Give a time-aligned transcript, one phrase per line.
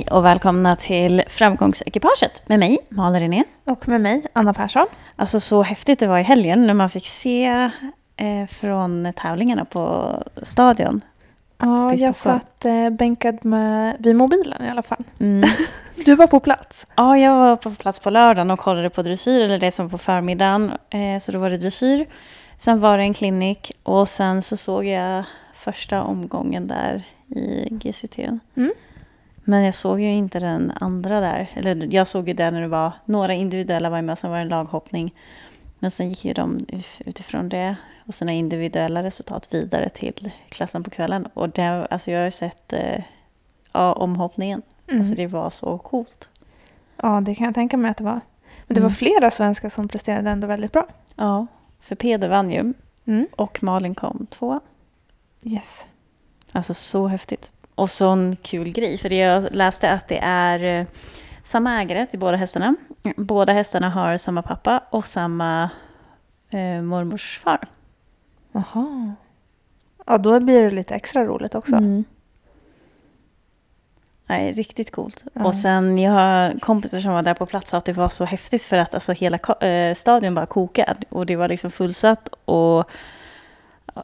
[0.00, 3.44] Hej och välkomna till Framgångsekipaget med mig, Malin René.
[3.64, 4.86] Och med mig, Anna Persson.
[5.16, 7.70] Alltså så häftigt det var i helgen när man fick se
[8.16, 11.00] eh, från tävlingarna på stadion.
[11.58, 15.04] Ja, jag satt eh, bänkad med, vid mobilen i alla fall.
[15.18, 15.50] Mm.
[16.04, 16.86] Du var på plats.
[16.94, 19.90] Ja, jag var på plats på lördagen och kollade på dressyr, eller det som var
[19.90, 20.72] på förmiddagen.
[20.90, 22.06] Eh, så då var det dressyr.
[22.58, 25.24] Sen var det en klinik och sen så såg jag
[25.54, 28.18] första omgången där i GCT.
[28.54, 28.72] Mm.
[29.50, 31.50] Men jag såg ju inte den andra där.
[31.54, 34.42] Eller jag såg ju den när det var några individuella var med sen var det
[34.42, 35.14] en laghoppning.
[35.78, 37.76] Men sen gick ju de ut- utifrån det
[38.06, 41.26] och sina individuella resultat vidare till klassen på kvällen.
[41.34, 43.02] Och det, alltså jag har ju sett eh,
[43.72, 44.62] ja, omhoppningen.
[44.88, 45.00] Mm.
[45.00, 46.28] Alltså det var så coolt.
[46.96, 48.20] Ja, det kan jag tänka mig att det var.
[48.66, 48.94] Men det var Mm.
[48.96, 50.86] flera svenskar som presterade ändå väldigt bra.
[51.16, 51.46] Ja,
[51.80, 52.74] för Peder vann ju
[53.06, 53.26] Mm.
[53.36, 54.60] och Malin kom tvåa.
[55.42, 55.86] Yes.
[56.52, 57.52] Alltså så häftigt.
[57.80, 60.86] Och sån kul grej, för det jag läste att det är eh,
[61.42, 62.74] samma ägare till båda hästarna.
[63.16, 65.70] Båda hästarna har samma pappa och samma
[66.50, 67.68] eh, mormors far.
[68.52, 69.14] Jaha.
[70.06, 71.76] Ja, då blir det lite extra roligt också.
[71.76, 72.04] Mm.
[74.26, 75.24] Nej, riktigt coolt.
[75.32, 75.44] Ja.
[75.44, 78.24] Och sen jag har kompisar som var där på plats sa att det var så
[78.24, 81.02] häftigt för att alltså hela eh, stadion bara kokade.
[81.08, 82.90] Och det var liksom fullsatt och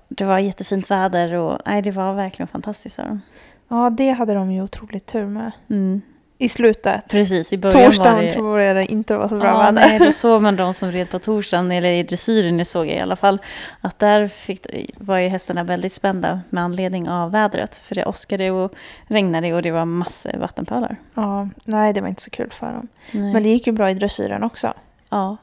[0.09, 2.97] det var jättefint väder och nej, det var verkligen fantastiskt.
[2.97, 3.21] de.
[3.69, 5.51] Ja, det hade de ju otroligt tur med.
[5.71, 6.03] Mm.
[6.39, 7.09] I slutet.
[7.09, 8.31] Precis, i början var Torsdagen det...
[8.31, 9.73] tror jag det inte var så bra Ja, väder.
[9.89, 13.01] nej, då såg man de som red på torsdagen, eller i dressyren såg jag i
[13.01, 13.39] alla fall,
[13.81, 14.67] att där fick,
[14.99, 17.77] var ju hästarna väldigt spända med anledning av vädret.
[17.85, 18.73] För det åskade och
[19.07, 20.97] regnade och det var massor vattenpölar.
[21.15, 22.89] Ja, nej, det var inte så kul för dem.
[23.13, 23.33] Nej.
[23.33, 24.73] Men det gick ju bra i dressyren också.
[25.09, 25.37] Ja.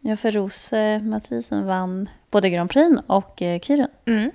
[0.00, 3.88] Ja, för Rose Mathisen vann både Grand Prix och eh, Kyren.
[4.06, 4.30] Mm.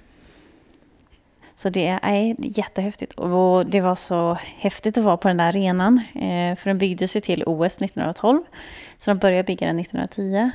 [1.63, 3.13] Så det är jättehäftigt.
[3.13, 5.97] Och det var så häftigt att vara på den där arenan.
[6.15, 8.43] Eh, för den byggdes ju till OS 1912.
[8.97, 10.51] Så de började bygga den 1910.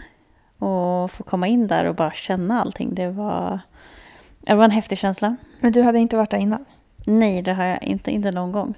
[0.59, 2.95] Och få komma in där och bara känna allting.
[2.95, 3.61] Det var,
[4.41, 5.37] det var en häftig känsla.
[5.61, 6.65] Men du hade inte varit där innan?
[7.07, 8.75] Nej, det har jag inte, inte någon gång.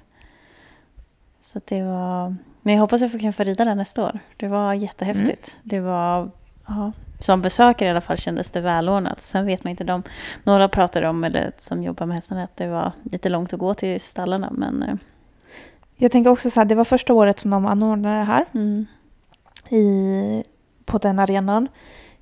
[1.41, 2.35] Så det var...
[2.61, 4.19] Men jag hoppas att jag kan få rida där nästa år.
[4.37, 5.55] Det var jättehäftigt.
[5.63, 6.31] Det var...
[6.67, 6.91] Ja,
[7.23, 9.19] som besökare i alla fall kändes det välordnat.
[9.19, 10.03] Sen vet man inte de...
[10.43, 13.73] Några pratade om, eller som jobbar med hästarna, att det var lite långt att gå
[13.73, 14.49] till stallarna.
[14.51, 14.83] Men...
[14.83, 14.95] eh,
[15.97, 18.45] Jag tänker också så här, det var första året som de anordnade det här.
[18.53, 18.85] Mm,
[19.69, 20.43] i,
[20.85, 21.67] på den arenan.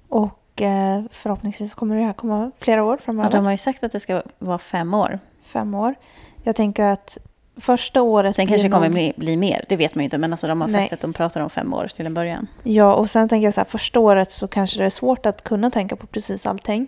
[0.09, 3.31] Och eh, förhoppningsvis kommer det här komma flera år ja, framöver.
[3.31, 5.19] de har ju sagt att det ska vara fem år.
[5.43, 5.95] Fem år.
[6.43, 7.17] Jag tänker att
[7.59, 8.35] första året...
[8.35, 9.65] Sen kanske det kommer bli, bli mer.
[9.69, 10.17] Det vet man ju inte.
[10.17, 10.89] Men alltså de har sagt Nej.
[10.93, 12.47] att de pratar om fem år till en början.
[12.63, 15.43] Ja, och sen tänker jag så här, första året så kanske det är svårt att
[15.43, 16.87] kunna tänka på precis allting.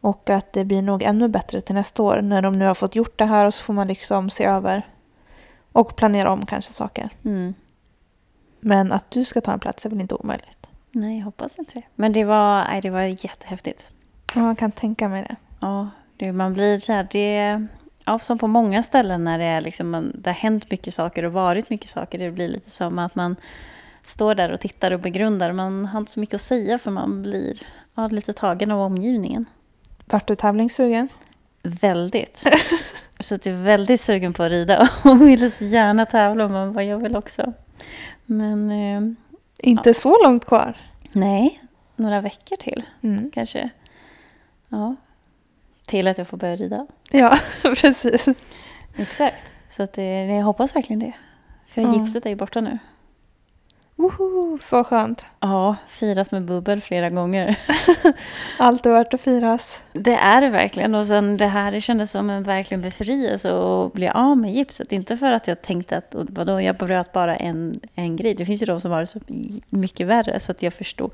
[0.00, 2.96] Och att det blir nog ännu bättre till nästa år när de nu har fått
[2.96, 4.86] gjort det här och så får man liksom se över
[5.72, 7.08] och planera om kanske saker.
[7.24, 7.54] Mm.
[8.60, 10.66] Men att du ska ta en plats är väl inte omöjligt?
[10.92, 11.82] Nej, jag hoppas inte det.
[11.94, 13.90] Men det var, nej, det var jättehäftigt.
[14.34, 15.36] Ja, jag kan tänka mig det.
[15.60, 17.66] Ja, det, man blir så här, det
[18.06, 21.32] ja, som på många ställen när det, är liksom, det har hänt mycket saker och
[21.32, 22.18] varit mycket saker.
[22.18, 23.36] Det blir lite som att man
[24.06, 25.52] står där och tittar och begrundar.
[25.52, 27.62] Man har inte så mycket att säga för man blir
[27.94, 29.44] ja, lite tagen av omgivningen.
[30.04, 31.08] Vart du tävlingssugen?
[31.62, 32.44] Väldigt.
[33.20, 36.50] Så att jag är väldigt sugen på att rida och ville så gärna tävla och
[36.50, 37.52] man bara, jag vill också.
[38.26, 39.12] Men eh,
[39.58, 40.76] Inte så långt kvar.
[41.12, 41.62] nej,
[41.96, 43.30] några veckor till Mm.
[43.30, 43.70] kanske.
[44.68, 44.96] Ja,
[45.90, 46.86] till att jag får börja rida.
[47.10, 48.28] Ja, precis.
[48.96, 49.42] Exakt.
[49.70, 51.12] Så att det, jag hoppas verkligen det.
[51.68, 51.94] För Ja.
[51.94, 52.78] gipset är ju borta nu.
[53.96, 55.24] Woho, så skönt.
[55.40, 57.56] Ja, firat med bubbel flera gånger.
[58.58, 59.82] Allt är värt att firas.
[59.92, 60.94] Det är det verkligen.
[60.94, 64.92] Och sen det här det kändes som en verkligen befrielse att bli av med gipset.
[64.92, 68.34] Inte för att jag tänkte att vadå, jag bröt bara en, en grej.
[68.34, 69.20] Det finns ju de som har det så
[69.70, 70.40] mycket värre.
[70.40, 71.10] Så att jag förstod.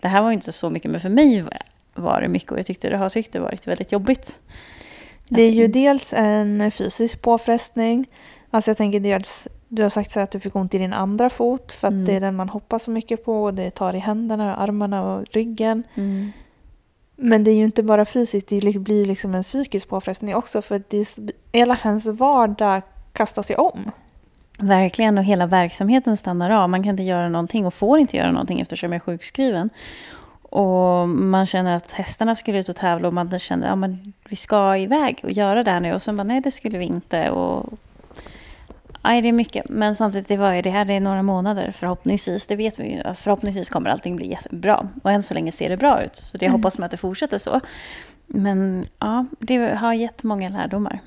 [0.00, 1.44] Det här var ju inte så mycket, men för mig
[1.94, 2.52] var det mycket.
[2.52, 4.34] Och jag tyckte det har tyckt det varit väldigt jobbigt.
[5.28, 8.06] Det är ju dels en fysisk påfrestning.
[8.50, 11.30] Alltså jag tänker dels, du har sagt så att du fick ont i din andra
[11.30, 12.04] fot för att Mm.
[12.04, 15.24] det är den man hoppas så mycket på och det tar i händerna, armarna och
[15.30, 15.82] ryggen.
[15.94, 16.32] Mm.
[17.16, 20.62] Men det är ju inte bara fysiskt, det li- blir liksom en psykisk påfrestning också
[20.62, 21.06] för det är,
[21.52, 22.82] hela hans vardag
[23.12, 23.90] kastas ju om.
[24.58, 26.68] Verkligen, och hela verksamheten stannar av.
[26.70, 29.70] Man kan inte göra någonting och får inte göra någonting eftersom jag är sjukskriven.
[30.50, 34.12] Och man känner att hästarna skulle ut och tävla och man känner att ja, men
[34.28, 35.94] vi ska iväg och göra det här nu.
[35.94, 37.30] Och sen bara nej, det skulle vi inte.
[37.30, 37.72] Och,
[39.04, 39.68] nej, det är mycket.
[39.68, 42.46] Men samtidigt, det var ju det här, det är några månader förhoppningsvis.
[42.46, 43.14] Det vet vi ju.
[43.14, 44.88] Förhoppningsvis kommer allting bli jättebra.
[45.02, 46.16] Och än så länge ser det bra ut.
[46.16, 46.58] Så det Mm.
[46.60, 47.60] hoppas med att det fortsätter så.
[48.26, 50.98] Men ja, det har gett många lärdomar.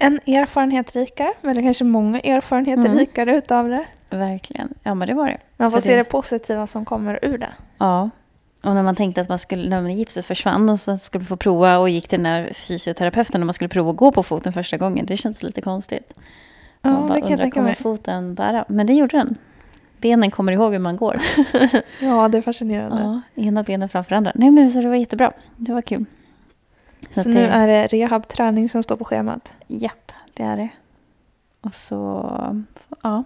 [0.00, 2.98] En erfarenhet rikare, eller kanske många erfarenheter Mm.
[2.98, 3.84] rikare utav det.
[4.10, 4.74] Verkligen.
[4.82, 5.38] Ja, men det var det.
[5.56, 7.52] Man får se det positiva som kommer ur det.
[7.78, 8.10] Ja.
[8.62, 11.78] Och när man tänkte att man skulle, när gipset försvann och så skulle få prova
[11.78, 14.76] och gick till den här fysioterapeuten och man skulle prova att gå på foten första
[14.76, 15.06] gången.
[15.06, 16.12] Det känns lite konstigt.
[16.82, 18.64] Ja, man bara det kan jag undrar, tänka kommer foten bära?
[18.68, 19.36] Men det gjorde den.
[19.98, 21.16] Benen kommer ihåg hur man går.
[22.00, 23.02] Ja, det är fascinerande.
[23.36, 24.32] Ja, ena benen framför andra.
[24.34, 25.32] Nej men så det var jättebra.
[25.56, 26.04] Det var kul.
[27.10, 29.52] Så att nu det, är det rehabträning som står på schemat.
[29.66, 30.68] Japp, det är det.
[31.60, 32.30] Och så,
[33.02, 33.24] ja.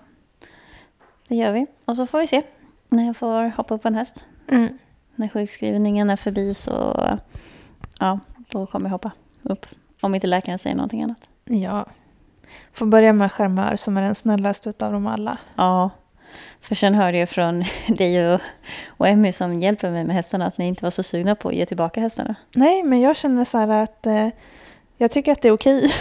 [1.29, 1.67] Det gör vi.
[1.85, 2.43] Och så får vi se
[2.89, 4.25] när jag får hoppa upp på en häst.
[4.49, 4.79] Mm.
[5.15, 7.09] När sjukskrivningen är förbi så,
[7.99, 9.11] ja, då kommer jag hoppa
[9.43, 9.67] upp.
[10.01, 11.29] Om inte läkaren säger någonting annat.
[11.45, 11.87] Ja.
[12.73, 15.39] Får börja med charmör som är den snällaste utav dem alla.
[15.55, 15.91] Ja,
[16.61, 18.41] för sen hörde jag från dig och,
[18.87, 21.55] och Emmy som hjälper mig med hästarna att ni inte var så sugna på att
[21.55, 22.35] ge tillbaka hästarna.
[22.55, 24.29] Nej, men jag känner så här att eh,
[24.97, 25.95] jag tycker att det är okej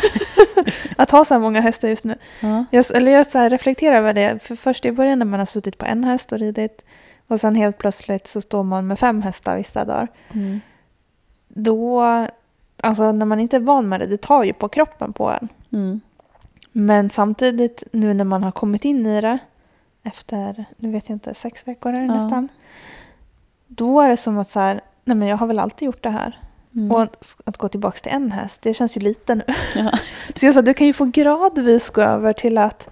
[0.97, 2.15] att ha så här många hästar just nu.
[2.39, 2.65] Ja.
[2.71, 4.43] Jag, eller jag så reflekterar över det.
[4.43, 6.81] För först i början när man har suttit på en häst och ridit
[7.27, 10.07] och sen helt plötsligt så står man med fem hästar vissa dagar.
[10.33, 10.61] Mm.
[11.47, 12.01] Då,
[12.81, 15.47] alltså när man inte är van med det, det tar ju på kroppen på en.
[15.71, 16.01] Mm.
[16.71, 19.37] Men samtidigt nu när man har kommit in i det
[20.03, 22.15] efter, nu vet jag inte, sex veckor är det Ja.
[22.15, 22.47] nästan.
[23.67, 26.09] Då är det som att så här, nej men jag har väl alltid gjort det
[26.09, 26.39] här.
[26.75, 26.91] Mm.
[26.91, 29.43] Och att, att gå tillbaka till en häst, det känns ju lite nu.
[29.75, 29.91] Ja.
[30.35, 32.89] Så jag sa, du kan ju få gradvis gå över till att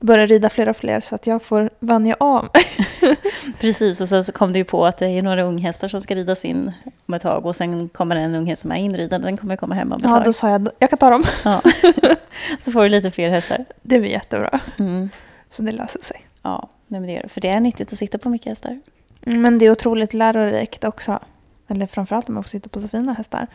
[0.00, 3.16] börja rida fler och fler så att jag får vanja av mig.
[3.60, 6.14] Precis, och sen så kom det ju på att det är några unghästar som ska
[6.14, 6.72] ridas in
[7.06, 9.92] om ett tag och sen kommer en unghäst som är inridad, den kommer komma hem
[9.92, 10.24] om ett Ja, tag.
[10.24, 11.24] då sa jag, jag kan ta dem.
[11.44, 11.62] Ja.
[12.60, 13.64] så får du lite fler hästar.
[13.82, 14.60] Det blir jättebra.
[14.78, 15.08] Mm.
[15.50, 16.20] Så det löser sig.
[16.44, 17.28] Ja, nej, men det gör det.
[17.28, 18.80] För det är nyttigt att sitta på mycket hästar.
[19.20, 21.18] Men det är otroligt lärorikt också.
[21.68, 23.46] Eller framförallt om man får sitta på så fina hästar.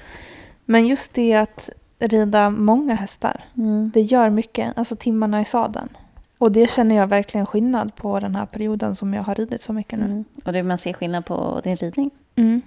[0.65, 1.69] Men just det att
[1.99, 3.91] rida många hästar, Mm.
[3.93, 4.77] det gör mycket.
[4.77, 5.89] Alltså timmarna i sadeln.
[6.37, 9.73] Och det känner jag verkligen skillnad på den här perioden som jag har ridit så
[9.73, 10.05] mycket nu.
[10.05, 10.25] Mm.
[10.45, 12.11] Och det man ser skillnad på din ridning.
[12.35, 12.61] Mm.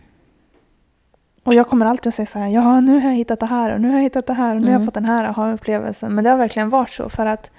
[1.44, 3.74] Och jag kommer alltid att säga så här, ja nu har jag hittat det här
[3.74, 4.86] och nu har jag hittat det här och nu har jag Mm.
[4.86, 6.14] fått den här aha-upplevelsen.
[6.14, 7.50] Men det har verkligen varit så för att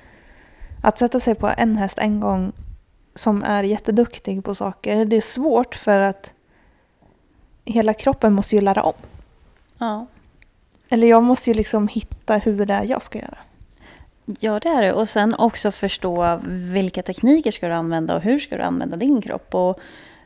[0.83, 2.51] att sätta sig på en häst en gång
[3.15, 6.31] som är jätteduktig på saker, det är svårt för att
[7.65, 8.93] hela kroppen måste ju lära om.
[9.77, 10.05] Ja.
[10.89, 13.37] Eller jag måste ju liksom hitta hur det är jag ska göra.
[14.25, 14.93] Ja, det är det.
[14.93, 19.21] Och sen också förstå vilka tekniker ska du använda och hur ska du använda din
[19.21, 19.55] kropp.
[19.55, 19.79] Och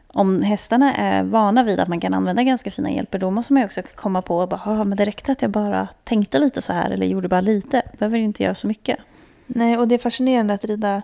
[0.08, 3.62] om hästarna är vana vid att man kan använda ganska fina hjälper, då måste man
[3.62, 6.62] ju också komma på att bara, "Ah, men det räckte att jag bara tänkte lite
[6.62, 7.82] så här eller gjorde bara lite.
[7.98, 9.00] Behöver inte göra så mycket.
[9.48, 11.02] Nej, och det är fascinerande att rida,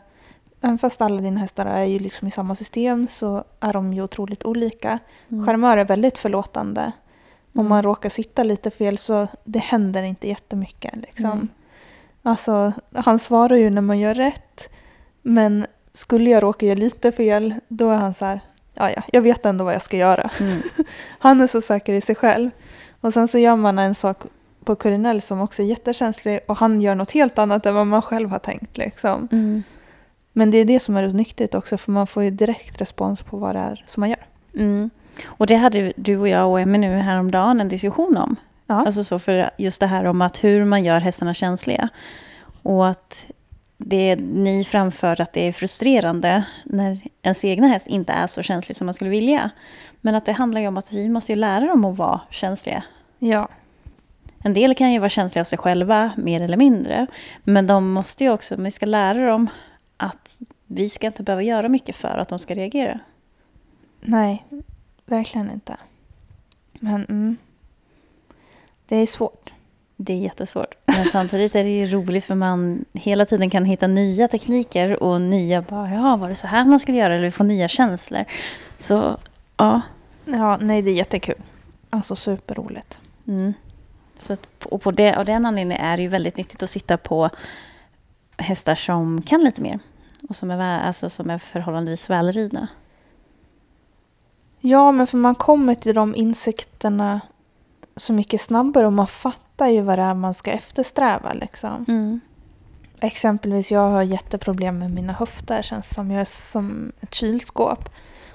[0.62, 4.01] även fast alla dina hästar är ju liksom i samma system så är de ju
[4.01, 5.00] otroligt olika.
[5.30, 5.45] Mm.
[5.45, 6.92] Charmör är väldigt förlåtande.
[7.54, 7.69] Om Mm.
[7.69, 10.95] man råkar sitta lite fel så det händer inte jättemycket.
[10.95, 11.40] Liksom.
[11.40, 11.48] Nej.
[12.24, 14.69] Alltså, han svarar ju när man gör rätt.
[15.22, 18.39] Men skulle jag råka göra lite fel, då är han så här,
[18.74, 20.30] ja ja, jag vet ändå vad jag ska göra.
[20.39, 20.62] Mm.
[21.19, 22.50] Han är så säker i sig själv.
[23.01, 24.18] Och sen så gör man en sak
[24.63, 28.01] på Corinell som också är jättekänslig och han gör något helt annat än vad man
[28.01, 28.77] själv har tänkt.
[28.77, 29.27] Liksom.
[29.32, 29.63] Mm.
[30.34, 33.22] Men det är det som är så nyttigt också för man får ju direkt respons
[33.22, 34.25] på vad det är som man gör.
[34.55, 34.89] Mm.
[35.25, 38.36] Och det hade du och jag och Emmy nu häromdagen en diskussion om.
[38.67, 38.86] Ja.
[38.86, 41.89] Alltså så för just det här om att hur man gör hästarna känsliga.
[42.62, 43.25] Och att
[43.77, 48.75] det ni framför att det är frustrerande när ens egna häst inte är så känslig
[48.75, 49.50] som man skulle vilja.
[50.01, 52.84] Men att det handlar ju om att vi måste lära dem att vara känsliga.
[53.20, 53.48] Ja.
[54.43, 57.07] En del kan ju vara känsliga av sig själva, mer eller mindre.
[57.43, 59.50] Men de måste ju också, vi ska lära dem
[59.97, 63.00] att vi ska inte behöva göra mycket för att de ska reagera.
[64.01, 64.45] Nej,
[65.05, 65.77] verkligen inte.
[66.71, 67.38] Men mm,
[68.88, 69.51] det är svårt.
[69.95, 70.75] Det är jättesvårt.
[70.85, 75.21] Men samtidigt är det ju roligt för man hela tiden kan hitta nya tekniker och
[75.21, 77.13] nya, bara, ja, var det så här man skulle göra?
[77.13, 78.25] Eller vi får nya känslor.
[78.77, 79.17] Så,
[79.57, 79.81] ja.
[80.25, 81.41] Ja, nej det är jättekul.
[81.89, 83.00] Alltså superroligt.
[83.27, 83.53] Mm.
[84.24, 86.98] Så att, och på det, av den anledningen är det ju väldigt nyttigt att sitta
[86.98, 87.30] på
[88.38, 89.80] hästar som kan lite mer.
[90.30, 92.68] Och som är, alltså, som är förhållandevis välridna.
[94.60, 97.22] Ja, men för man kommer till de insikterna
[97.96, 101.34] så mycket snabbare och man fattar ju vad det är man ska eftersträva.
[101.34, 101.86] Liksom.
[101.88, 102.20] Mm.
[103.00, 105.62] Exempelvis, jag har jätteproblem med mina höfter.
[105.62, 107.89] Känns som jag är som ett kylskåp.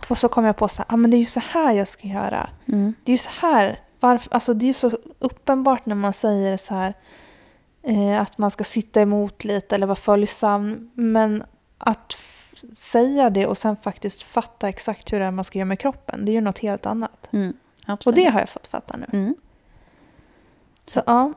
[0.08, 1.88] Och så kom jag på så här, ah, men det är ju så här jag
[1.88, 2.50] ska göra.
[2.66, 2.94] Mm.
[3.04, 3.80] Det är ju så här.
[4.00, 6.94] Varför, alltså det är ju så uppenbart när man säger så här.
[7.82, 10.90] Eh, att man ska sitta emot lite eller vara följsam.
[10.94, 11.44] Men
[11.78, 12.16] att
[12.74, 16.24] säga det och sen faktiskt fatta exakt hur det är man ska göra med kroppen.
[16.24, 17.28] Det är ju något helt annat.
[17.32, 17.56] Mm.
[18.06, 19.06] Och det har jag fått fatta nu.
[19.12, 19.34] Mm.
[20.86, 21.32] Så ja,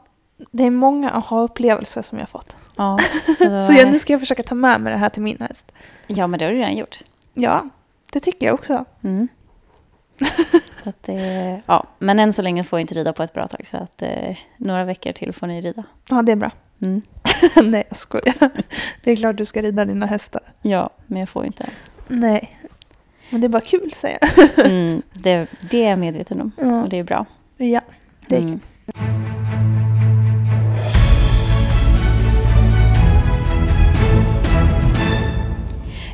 [0.51, 2.55] Det är många aha-upplevelser som jag har fått.
[2.75, 5.37] Ja, Så, så, jag, nu ska jag försöka ta med mig det här till min
[5.39, 5.71] häst.
[6.07, 7.03] ja, men det har du redan gjort.
[7.33, 7.69] Ja,
[8.11, 8.85] det tycker jag också.
[9.01, 9.27] Mm.
[10.83, 13.67] att det, ja, men än så länge får jag inte rida på ett bra tag.
[13.67, 15.83] Så att eh, några veckor till får ni rida.
[16.09, 16.51] Ja, det är bra.
[16.81, 17.01] Mm.
[17.63, 18.49] Nej, jag skojar.
[19.03, 20.41] Det är klart du ska rida dina hästar.
[20.61, 21.65] Ja, men jag får inte.
[22.07, 22.57] Nej.
[23.29, 24.65] Men det är bara kul, säger jag.
[24.65, 27.25] Mm, det, det är jag medveten om Ja, och det är bra.
[27.57, 27.81] ja
[28.27, 28.59] det är Mm.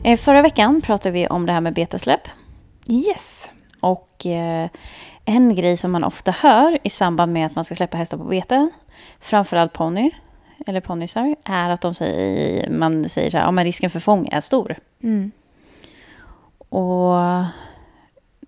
[0.04, 2.22] Eh, Förra veckan pratade vi om det här med betesläpp.
[2.90, 3.50] Yes.
[3.92, 4.70] Och eh,
[5.26, 8.24] en grej som man ofta hör i samband med att man ska släppa hästar på
[8.24, 8.70] bete,
[9.20, 10.12] framförallt ponny,
[10.68, 14.28] eller ponnysar, är att de säger, man säger så här, ja men risken för fång
[14.32, 14.76] är stor.
[15.04, 15.32] Mm.
[16.70, 17.16] Och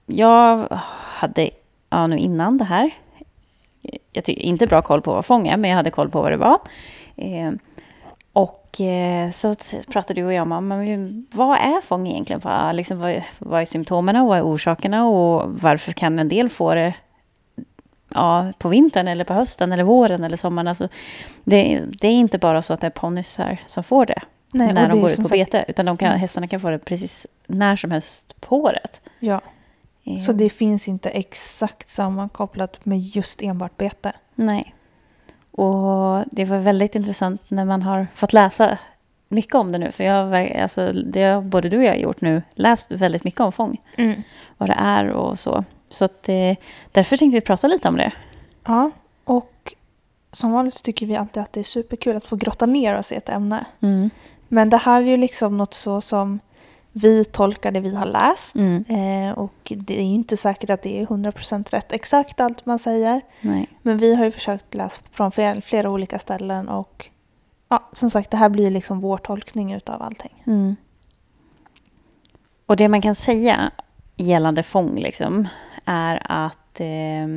[0.06, 1.50] jag hade,
[1.90, 2.92] ja nu innan det här,
[4.12, 6.32] jag tycker inte bra koll på vad fång är, men jag hade koll på vad
[6.32, 6.60] det var.
[7.16, 7.52] Eh,
[8.34, 9.56] och eh, så
[9.92, 12.42] pratade du och jag om, men vad är fång egentligen?
[12.44, 16.50] Vad, liksom, vad, vad är symptomen och vad är orsakerna och varför kan en del
[16.50, 16.94] få det
[18.14, 20.68] ja, på vintern eller på hösten eller våren eller sommaren?
[20.68, 20.88] Alltså,
[21.44, 24.22] det, det är inte bara så att det är ponnysar som får det
[24.54, 26.20] Nej, när de går ut på sagt- bete, utan de kan, Mm.
[26.20, 29.02] hästarna kan få det precis när som helst på året.
[29.20, 29.42] Ja,
[30.04, 34.12] Eh, så det finns inte exakt sammankopplat med just enbart bete.
[34.36, 34.76] Nej.
[35.60, 38.78] Och det var väldigt intressant när man har fått läsa
[39.28, 39.92] mycket om det nu.
[39.92, 43.52] För jag alltså, det har både du och jag gjort nu, läst väldigt mycket om
[43.52, 43.82] fång.
[43.96, 44.24] Mm.
[44.58, 45.64] Vad det är och så.
[45.90, 46.58] Så att, eh,
[46.92, 48.12] därför tänkte vi prata lite om det.
[48.66, 48.92] Ja,
[49.24, 49.74] och
[50.32, 53.12] som vanligt så tycker vi alltid att det är superkul att få grotta ner oss
[53.12, 53.66] i ett ämne.
[53.80, 54.10] Mm.
[54.48, 56.40] Men det här är ju liksom något så som
[56.92, 58.56] vi tolkar det vi har läst.
[58.56, 58.86] Mm.
[58.88, 62.80] Eh, och det är ju inte säkert att det är 100% rätt exakt allt man
[62.80, 63.22] säger.
[63.42, 63.70] Nej.
[63.82, 67.10] Men vi har ju försökt läsa från flera, flera olika ställen och
[67.70, 70.44] ja, som sagt det här blir liksom vår tolkning utav allting.
[70.48, 70.76] Mm.
[72.66, 73.72] Och det man kan säga
[74.16, 75.48] gällande fång liksom,
[75.86, 77.28] är att eh,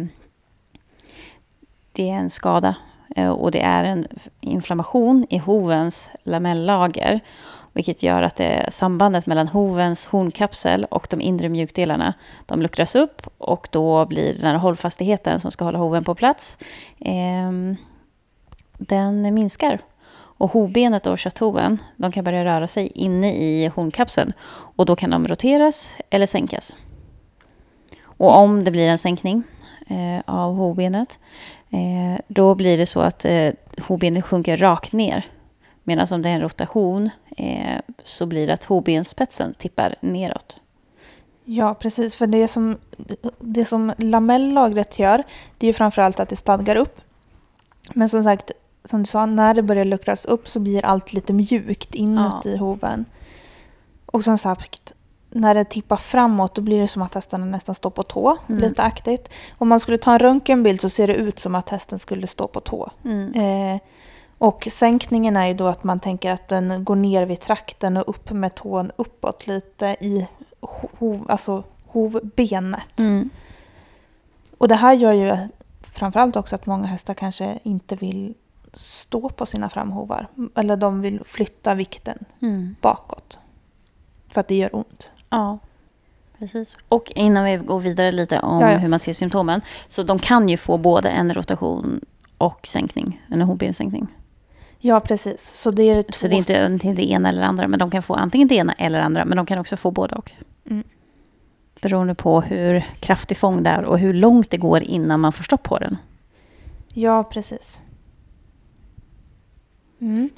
[1.93, 2.77] det är en skada
[3.17, 4.07] eh, och det är en
[4.41, 7.21] inflammation i hovens lamellager.
[7.73, 12.15] Vilket gör att det, sambandet mellan hovens hornkapsel och de inre mjukdelarna
[12.47, 16.59] de luckras upp och då blir den här hållfastigheten som ska hålla hoven på plats
[17.01, 17.77] eh,
[18.79, 19.79] den minskar.
[20.15, 24.33] Och hovbenet och chateauven, de kan börja röra sig inne i hornkapseln.
[24.51, 26.77] Och då kan de roteras eller sänkas.
[28.03, 29.43] Och om det blir en sänkning
[29.89, 31.19] eh, av hovbenet,
[31.71, 33.53] eh, då blir det så att eh,
[33.83, 35.27] hovbenet sjunker rakt ner.
[35.85, 40.57] Medan om det är en rotation eh, så blir det att hovbensspetsen tippar neråt.
[41.45, 42.15] Ja, precis.
[42.15, 42.79] För det som,
[43.39, 45.23] det som lamellagret gör,
[45.59, 47.01] det är ju framförallt att det stadgar upp.
[47.95, 48.51] Men som sagt,
[48.85, 53.05] som du sa, när det börjar luckras upp så blir allt lite mjukt inuti hoven.
[54.07, 54.93] Och som sagt,
[55.31, 58.61] när det tippar framåt då blir det som att hästarna nästan står på tå, Mm.
[58.61, 59.29] lite aktigt.
[59.59, 62.47] Om man skulle ta en röntgenbild så ser det ut som att hästen skulle stå
[62.47, 62.91] på tå.
[63.05, 63.35] Mm.
[63.35, 63.81] Eh,
[64.43, 68.09] och sänkningen är ju då att man tänker att den går ner vid trakten och
[68.09, 70.27] upp med tån uppåt lite i
[70.61, 72.99] hov, alltså hovbenet.
[72.99, 73.31] Mm.
[74.59, 75.37] Och det här gör ju
[75.83, 78.35] framförallt också att många hästar kanske inte vill
[78.73, 80.27] stå på sina framhovar.
[80.55, 82.77] Eller de vill flytta vikten Mm.
[82.81, 83.39] bakåt.
[84.29, 85.11] För att det gör ont.
[85.31, 85.59] Ja,
[86.39, 86.79] precis.
[86.89, 88.79] Och innan vi går vidare lite om Ja, ja.
[88.79, 89.61] hur man ser symptomen.
[89.89, 92.01] Så de kan ju få både en rotation
[92.39, 94.09] och sänkning, en hovbenssänkning.
[94.85, 95.43] Ja, precis.
[95.43, 96.13] Så det är två...
[96.13, 98.49] Så det är inte, inte det ena eller det andra, men de kan få antingen
[98.49, 100.33] det ena eller det andra, men de kan också få både och.
[100.71, 100.85] Mm.
[101.81, 105.45] Beroende på hur kraftig fång det är och hur långt det går innan man får
[105.45, 105.97] stopp på den.
[106.89, 107.81] Ja, precis.
[110.01, 110.31] Mm.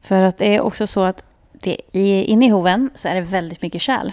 [0.00, 3.62] För att det är också så att det, inne i hoven så är det väldigt
[3.62, 4.12] mycket kärl.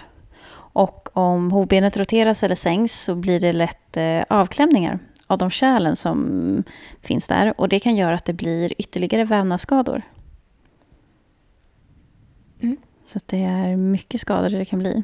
[0.74, 5.00] Och om hovbenet roteras eller sänks så blir det lätt eh, avklämningar
[5.32, 6.64] av de kärlen som
[7.02, 7.54] finns där.
[7.62, 10.02] Och det kan göra att det blir ytterligare vävnadsskador.
[12.62, 12.78] Mm.
[13.06, 15.04] Så det är mycket skador det kan bli.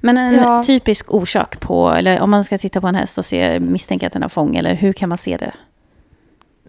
[0.00, 0.62] Men en Ja.
[0.62, 4.12] typisk orsak på, eller om man ska titta på en häst och se, misstänka att
[4.12, 5.54] den har fång, eller hur kan man se det?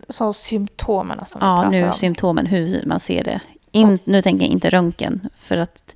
[0.10, 1.94] Så symptomen som vi Ja, pratar nu om.
[1.94, 3.40] symptomen, hur man ser det.
[3.72, 5.96] In, nu tänker jag inte röntgen, för att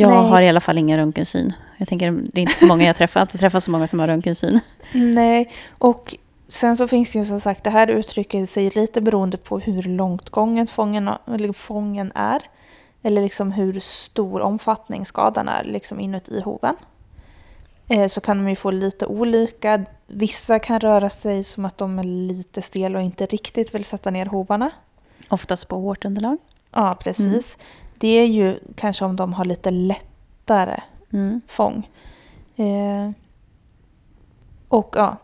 [0.00, 0.30] jag Nej.
[0.30, 1.52] har i alla fall ingen röntgensyn.
[1.76, 4.06] Jag tänker, det är inte så många jag träffar, inte träffar så många som har
[4.06, 4.60] röntgensyn.
[4.92, 6.16] Nej, och
[6.48, 9.82] sen så finns det ju som sagt, det här uttrycker sig lite beroende på hur
[9.82, 12.42] långt gången fången, eller fången är.
[13.02, 16.76] Eller liksom hur stor omfattning skadan är liksom inuti hoven.
[17.88, 19.84] eh, så kan de ju få lite olika.
[20.06, 24.10] Vissa kan röra sig som att de är lite stela och inte riktigt vill sätta
[24.10, 24.70] ner hovarna.
[25.28, 26.38] Oftast på hårt underlag.
[26.72, 27.56] Ja, precis.
[27.98, 30.80] Det är ju kanske om de har lite lättare
[31.12, 31.40] Mm.
[31.46, 31.90] fång.
[32.56, 33.10] Eh,
[34.68, 35.16] och ja,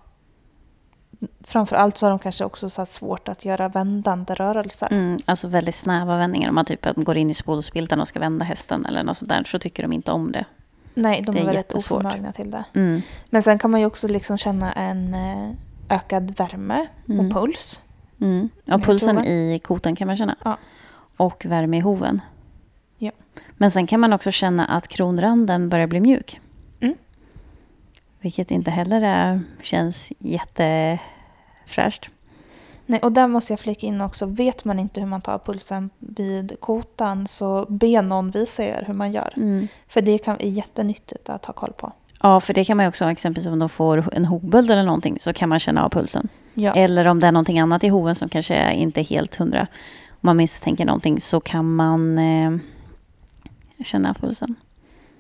[1.41, 4.89] framför allt så har de kanske också så svårt att göra vändande rörelser.
[4.91, 6.49] Mm, alltså väldigt snäva vändningar.
[6.49, 9.45] Om man typ går in i spolspiltan och ska vända hästen eller något sånt där
[9.45, 10.45] så tycker de inte om det.
[10.95, 11.99] Nej, de Det är, är väldigt jättesvårt.
[12.05, 12.65] oförmögna till det.
[12.75, 13.03] Mm.
[13.31, 15.51] Men sen kan man ju också liksom känna en eh,
[15.89, 17.27] ökad värme Mm.
[17.27, 17.81] och puls.
[18.21, 18.49] Mm.
[18.65, 20.37] Ja, pulsen i koten kan man känna.
[20.45, 20.59] Ja.
[21.17, 22.21] Och värme i hoven.
[23.63, 26.41] Men sen kan man också känna att kronranden börjar bli mjuk.
[26.81, 26.95] Mm.
[28.21, 32.11] Vilket inte heller är, känns jättefräscht.
[32.87, 34.27] Nej, och där måste jag flika in också.
[34.27, 38.95] Vet man inte hur man tar pulsen vid kotan så be någon visa er hur
[38.95, 39.33] man gör.
[39.37, 39.69] Mm.
[39.89, 41.93] För det kan, är jättenyttigt att ha koll på.
[42.23, 45.33] Ja, för det kan man också, exempelvis om de får en hovböld eller någonting, så
[45.33, 46.29] kan man känna av pulsen.
[46.55, 49.35] Ja, Eller om det är någonting annat i hoven som kanske är inte är helt
[49.35, 49.67] hundra.
[50.11, 52.51] Om man misstänker någonting så kan man eh,
[53.85, 54.55] känna pulsen.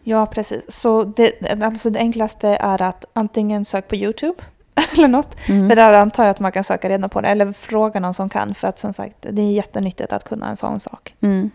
[0.03, 0.63] ja precis.
[0.69, 4.43] Så det, alltså det enklaste är att antingen sök på YouTube
[4.93, 5.49] eller något.
[5.49, 5.69] Mm.
[5.69, 7.29] För där antar jag att man kan söka reda på det.
[7.29, 8.55] Eller fråga någon som kan.
[8.55, 11.15] För att som sagt, det är jättenyttigt att kunna en sån sak.
[11.21, 11.51] Mm.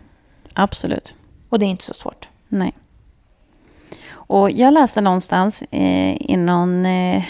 [0.52, 1.14] Absolut.
[1.48, 2.28] Och det är inte så svårt.
[2.48, 2.72] Nej.
[4.10, 7.24] Och jag läste någonstans eh, i någon eh,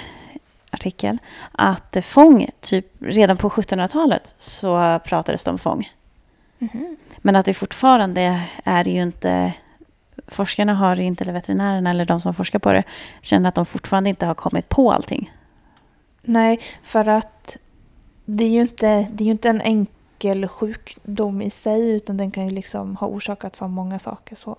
[0.70, 1.18] artikel
[1.52, 5.88] att fång, typ redan på 1700-talet så pratades det om fång.
[7.18, 9.52] Men att det fortfarande är ju inte...
[10.28, 12.82] Forskarna har inte, eller veterinärerna eller de som forskar på det,
[13.22, 15.32] känner att de fortfarande inte har kommit på allting.
[16.22, 17.56] Nej, för att
[18.24, 21.90] det är ju inte, det är ju inte en enkel sjukdom i sig.
[21.90, 24.36] Utan den kan ju liksom ha orsakats av många saker.
[24.36, 24.56] Så.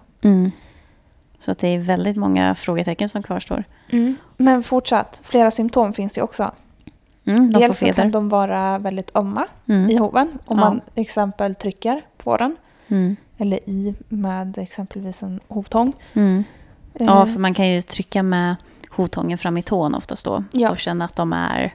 [1.40, 3.64] Så att det är väldigt många frågetecken som kvarstår.
[4.38, 6.52] Men fortsatt, flera symptom finns det också.
[7.26, 9.90] Mm, de Dels så kan de vara väldigt ömma Mm.
[9.90, 10.40] i hoven.
[10.46, 10.66] Om Ja.
[10.66, 12.56] man exempel trycker på den.
[13.40, 13.48] Mm.
[13.48, 15.94] Eller i med exempelvis en hovtång.
[16.14, 16.44] Mm.
[16.94, 18.56] Ja, Eh, för man kan ju trycka med
[18.90, 20.44] hovtången fram i tån oftast då.
[20.52, 20.70] Ja.
[20.70, 21.74] Och känna att de är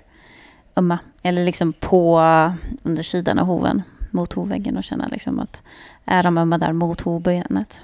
[0.76, 0.98] ömma.
[1.22, 2.22] Eller liksom på
[2.82, 3.82] undersidan av hoven.
[4.10, 5.62] Mot hovväggen och känna liksom att
[6.04, 7.82] är de ömma där mot hovbenet.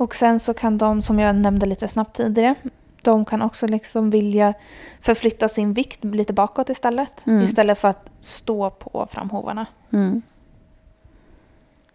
[0.00, 2.54] Och sen så kan de, som jag nämnde lite snabbt tidigare,
[3.02, 4.54] de kan också liksom vilja
[5.00, 7.26] förflytta sin vikt lite bakåt istället.
[7.26, 7.44] Mm.
[7.44, 9.66] Istället för att stå på framhovarna.
[9.92, 10.22] Mm.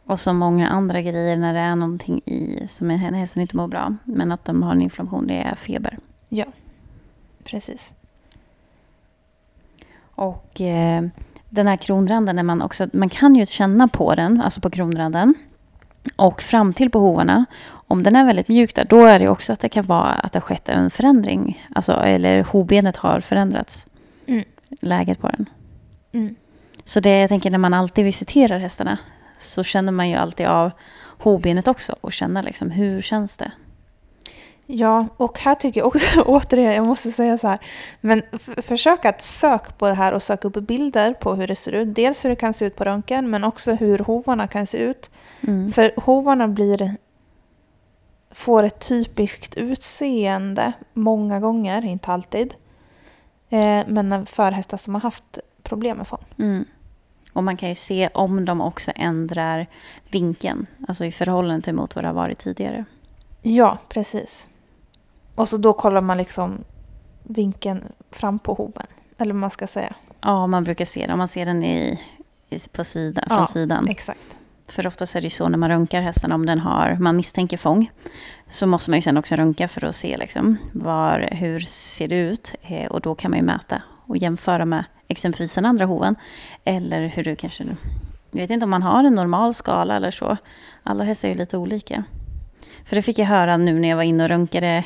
[0.05, 3.67] Och så många andra grejer när det är någonting i som en hästen inte mår
[3.67, 3.95] bra.
[4.03, 5.97] Men att de har en inflammation, det är feber.
[6.29, 6.45] Ja,
[7.43, 7.93] precis.
[9.99, 11.03] Och eh,
[11.49, 15.33] den här kronranden, när man, också, man kan ju känna på den, alltså på kronranden.
[16.15, 17.45] Och fram till på hovarna,
[17.87, 20.31] om den är väldigt mjuk där, då är det också att det kan vara att
[20.33, 21.65] det har skett en förändring.
[21.75, 23.87] Alltså, eller hovbenet har förändrats,
[24.27, 24.43] Mm.
[24.81, 25.49] läget på den.
[26.11, 26.35] Mm.
[26.83, 28.97] Så det jag tänker när man alltid visiterar hästarna,
[29.39, 30.71] så känner man ju alltid av
[31.19, 33.51] hovbenet också och känner liksom, hur känns det?
[34.67, 37.59] Ja, och här tycker jag också, återigen, jag måste säga så här.
[38.01, 38.21] Men
[38.57, 41.95] försök att söka på det här och söka upp bilder på hur det ser ut.
[41.95, 45.09] Dels hur det kan se ut på röntgen, men också hur hovarna kan se ut.
[45.41, 45.71] Mm.
[45.71, 46.95] För hovarna blir,
[48.31, 52.53] får ett typiskt utseende många gånger, inte alltid.
[53.49, 56.25] Eh, men för hästar som har haft problem med fång.
[56.39, 56.65] Mm.
[57.35, 59.67] Och man kan ju se om de också ändrar
[60.09, 62.85] vinkeln, alltså i förhållande till mot vad det har varit tidigare.
[63.41, 64.47] Ja, precis.
[65.35, 66.63] Och så då kollar man liksom
[67.23, 68.85] vinkeln fram på hoven.
[69.17, 69.95] Eller vad man ska säga.
[70.21, 71.11] Ja, man brukar se.
[71.11, 71.99] Om man ser den i,
[72.71, 73.87] på sidan, från Ja, sidan.
[73.89, 74.37] Exakt.
[74.67, 77.57] För oftast är det ju så när man röntgar hästen, om den har, man misstänker
[77.57, 77.91] fång,
[78.47, 82.15] så måste man ju sen också röntga för att se liksom, var, hur ser det
[82.15, 82.55] ut.
[82.61, 86.15] Eh, och då kan man ju mäta och jämföra med exempelvis den andra hoven.
[86.63, 87.63] Eller hur du kanske,
[88.31, 90.37] jag vet inte om man har en normal skala eller så.
[90.83, 92.03] Alla hästar är ju lite olika.
[92.85, 94.83] För det fick jag höra nu när jag var inne och röntgade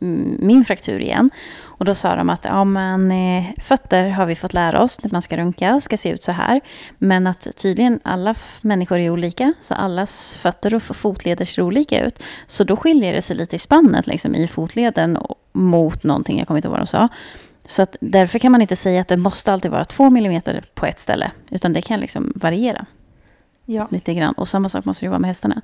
[0.00, 1.30] mm, min fraktur igen.
[1.64, 5.10] Och då sa de att ja, men, eh, fötter har vi fått lära oss när
[5.12, 6.60] man ska röntga, ska se ut så här.
[6.98, 12.22] Men att tydligen alla människor är olika, så allas fötter och fotleder ser olika ut.
[12.46, 15.18] Så då skiljer det sig lite i spannet liksom, i fotleden
[15.52, 17.08] mot någonting, jag kommer inte ihåg vad de sa.
[17.68, 20.86] Så att därför kan man inte säga att det måste alltid vara två millimeter på
[20.86, 22.86] ett ställe, utan det kan liksom variera
[23.64, 23.88] Ja.
[23.90, 24.34] lite grann.
[24.34, 25.62] Och samma sak måste det vara med hästarna.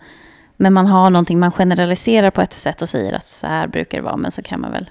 [0.56, 3.98] Men man har någonting, man generaliserar på ett sätt och säger att så här brukar
[3.98, 4.90] det vara, men så kan man väl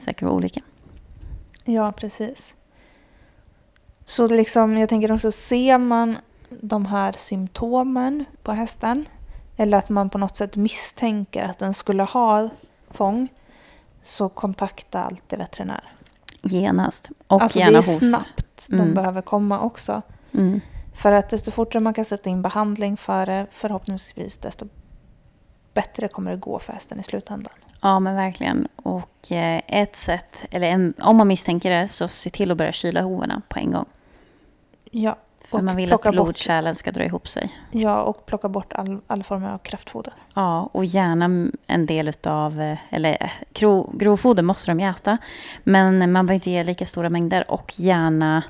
[0.00, 0.60] säkert vara olika.
[1.64, 2.54] ja, precis.
[4.04, 6.16] Så liksom, jag tänker också, ser man
[6.48, 9.06] de här symptomen på hästen
[9.56, 12.48] eller att man på något sätt misstänker att den skulle ha
[12.90, 13.28] fång
[14.02, 15.92] så kontakta alltid veterinär.
[16.44, 17.10] Genast.
[17.26, 17.98] Och alltså gärna det är hos.
[17.98, 18.94] snabbt de Mm.
[18.94, 20.02] behöver komma också.
[20.32, 20.60] Mm.
[20.94, 24.66] För att desto fortare man kan sätta in behandling för det, förhoppningsvis desto
[25.74, 27.52] bättre kommer det gå för hästen i slutändan.
[27.80, 28.68] Ja, men verkligen.
[28.76, 32.72] Och eh, ett sätt, eller en, om man misstänker det, så se till att börja
[32.72, 33.86] kyla hovarna på en gång.
[34.90, 37.52] Ja, För man vill att bort- blodkärlen ska dra ihop sig.
[37.70, 40.12] ja och plocka bort all, alla former av kraftfoder.
[40.34, 45.18] Ja, och gärna en del utav, eller eh, gro, grovfoder måste de äta.
[45.64, 48.42] Men man behöver inte ge lika stora mängder och gärna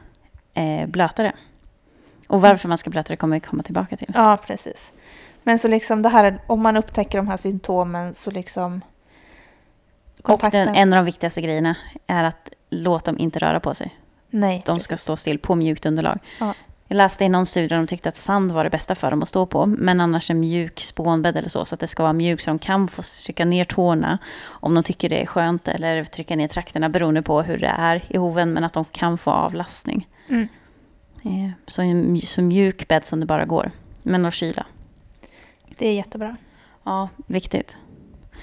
[0.54, 1.32] eh, blöta det.
[2.28, 4.10] Och varför man ska blöta det kommer vi komma tillbaka till.
[4.14, 4.92] Ja, precis.
[5.42, 8.80] Men så liksom det här, är- om man upptäcker de här symptomen så liksom
[10.22, 11.76] Och den, en av de viktigaste grejerna
[12.06, 13.94] är att låt dem inte röra på sig.
[14.30, 16.18] Nej, De ska stå still på mjukt underlag.
[16.40, 16.54] Ja.
[16.88, 19.22] Jag läste i någon studie där de tyckte att sand var det bästa för dem
[19.22, 19.66] att stå på.
[19.66, 21.64] Men annars en mjuk spånbädd eller så.
[21.64, 24.18] Så att det ska vara mjukt så de kan få trycka ner tårna.
[24.44, 25.68] Om de tycker det är skönt.
[25.68, 28.52] Eller trycka ner trakterna beroende på hur det är i hoven.
[28.52, 30.08] Men att de kan få avlastning.
[30.28, 30.48] Mm.
[31.24, 33.70] Eh, Så en så mjuk bädd som det bara går.
[34.02, 34.66] Men att kyla.
[35.78, 36.36] Det är jättebra.
[36.84, 37.76] Ja, viktigt.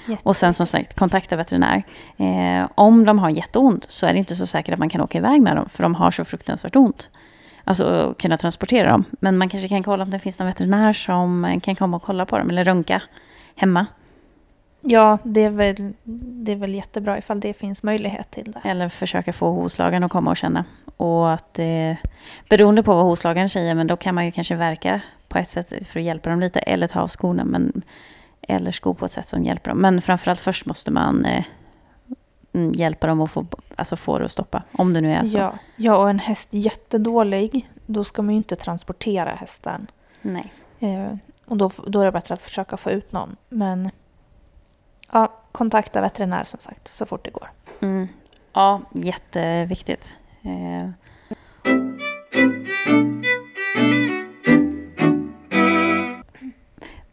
[0.07, 1.83] Jätte- Och sen som sagt, kontakta veterinär.
[2.17, 5.17] Eh, om de har jätteont så är det inte så säkert att man kan åka
[5.17, 5.69] iväg med dem.
[5.69, 7.09] För de har så fruktansvärt ont.
[7.63, 9.03] Alltså kunna transportera dem.
[9.11, 12.25] Men man kanske kan kolla om det finns någon veterinär som kan komma och kolla
[12.25, 12.49] på dem.
[12.49, 13.01] Eller runka
[13.55, 13.85] hemma.
[14.81, 18.69] Ja, det är, väl, det är väl jättebra ifall det finns möjlighet till det.
[18.69, 20.65] Eller försöka få hovslagaren att komma och känna.
[20.97, 21.95] Och att eh,
[22.49, 25.87] beroende på vad hovslagaren säger, men då kan man ju kanske verka på ett sätt
[25.87, 26.59] för att hjälpa dem lite.
[26.59, 27.81] Eller ta av skorna, men,
[28.41, 29.81] eller sko på ett sätt som hjälper dem.
[29.81, 31.43] Men framförallt först måste man eh,
[32.51, 34.63] hjälpa dem att få, alltså få det att stoppa.
[34.71, 35.37] Om det nu är så.
[35.37, 39.87] Ja, ja, och en häst jättedålig, då ska man ju inte transportera hästen.
[40.21, 40.53] Nej.
[40.79, 43.35] Eh, och då, då är det bättre att försöka få ut någon.
[43.49, 43.91] Men
[45.11, 47.51] ja, kontakta veterinär som sagt så fort det går.
[47.79, 48.07] Mm.
[48.53, 50.15] Ja, jätteviktigt.
[50.41, 50.89] Eh.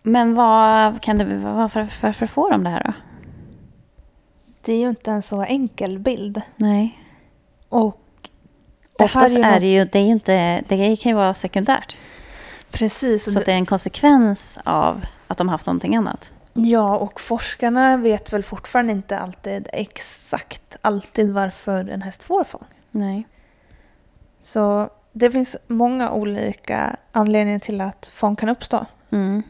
[0.03, 2.93] Men vad kan det, varför, varför får de det här då?
[4.69, 6.43] Det är ju inte en så enkel bild.
[6.57, 6.99] Nej.
[7.69, 8.01] Och
[8.99, 11.97] det Oftast här är, det ju, det är ju inte, det kan ju vara sekundärt.
[12.71, 13.33] Precis.
[13.33, 16.33] Så det är en konsekvens av att de haft någonting annat.
[16.53, 22.65] Ja, och forskarna vet väl fortfarande inte alltid exakt alltid varför en häst får fång.
[22.91, 23.27] Nej.
[24.41, 28.87] Så det finns många olika anledningar till att fång kan uppstå.
[29.11, 29.43] Mm.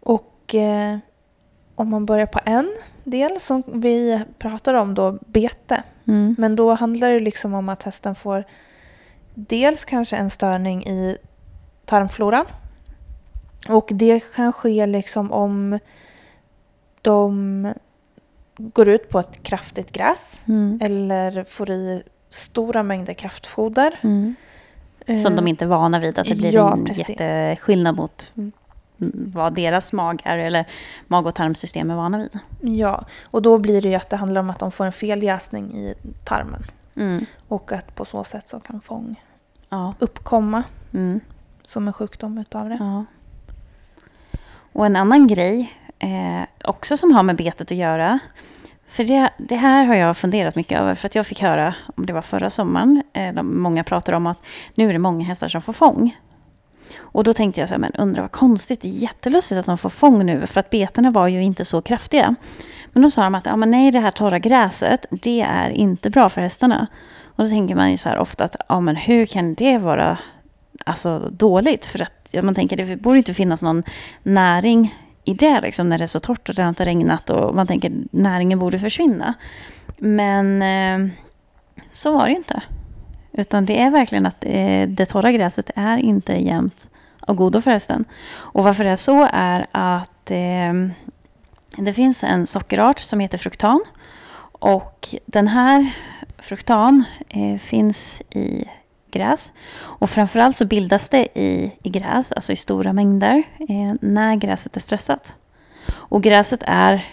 [0.00, 0.98] Och eh,
[1.74, 2.72] om man börjar på en
[3.04, 5.82] del som vi pratar om då, bete.
[6.06, 6.34] Mm.
[6.38, 8.44] Men då handlar det liksom om att hästen får
[9.34, 11.16] dels kanske en störning i
[11.84, 12.46] tarmfloran.
[13.68, 15.78] Och det kan ske liksom om
[17.02, 17.68] de
[18.56, 20.78] går ut på ett kraftigt gräs Mm.
[20.82, 23.98] eller får i stora mängder kraftfoder.
[24.02, 24.34] Mm.
[25.22, 27.08] Som de inte är vana vid, att det blir Ja, en precis.
[27.08, 28.52] jätteskillnad mot mm,
[29.14, 30.64] vad deras magar eller
[31.06, 32.38] mag och tarmsystem är vana vid.
[32.78, 35.72] Ja, och då blir det ju att det handlar om att de får en feljäsning
[35.74, 36.62] i tarmen.
[36.96, 37.24] Mm.
[37.48, 39.20] Och att på så sätt så kan fång
[39.68, 39.94] Ja.
[39.98, 40.62] uppkomma
[40.94, 41.20] Mm.
[41.64, 42.76] som en sjukdom utav det.
[42.80, 43.04] ja.
[44.74, 48.18] Och en annan grej, eh, också som har med betet att göra.
[48.86, 50.94] För det, det här har jag funderat mycket över.
[50.94, 54.38] För att jag fick höra, om det var förra sommaren, eh, många pratar om att
[54.74, 56.16] nu är det många hästar som får fång.
[56.98, 59.78] Och då tänkte jag så här, men undrar vad konstigt, det är jättelustigt att de
[59.78, 60.46] får fång nu.
[60.46, 62.34] För att betorna var ju inte så kraftiga.
[62.92, 66.10] Men då sa de att ja, men nej, det här torra gräset, det är inte
[66.10, 66.86] bra för hästarna.
[67.24, 70.18] Och då tänker man ju så här ofta att ja, men hur kan det vara
[70.84, 71.86] alltså, dåligt?
[71.86, 73.82] För att ja, man tänker det borde inte finnas någon
[74.22, 77.54] näring i det liksom, när det är så torrt och det har inte regnat och
[77.54, 79.34] man tänker näringen borde försvinna.
[79.98, 81.12] Men eh,
[81.92, 82.62] så var det ju inte.
[83.32, 86.90] Utan det är verkligen att eh, det torra gräset är inte jämnt
[87.20, 88.04] av godo förresten.
[88.34, 90.72] Och varför det är så är att eh,
[91.76, 93.84] det finns en sockerart som heter fruktan.
[94.52, 95.94] Och den här
[96.38, 98.64] fruktan eh, finns i
[99.10, 99.52] gräs.
[99.74, 104.76] Och framförallt så bildas det i, i gräs, alltså i stora mängder, eh, när gräset
[104.76, 105.34] är stressat.
[105.90, 107.06] Och gräset är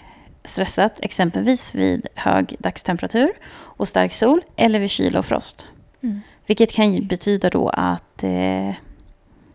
[0.44, 5.68] stressat exempelvis vid hög dagstemperatur och stark sol eller vid kyla och frost.
[6.02, 6.20] Mm.
[6.46, 8.74] Vilket kan ju betyda då att eh,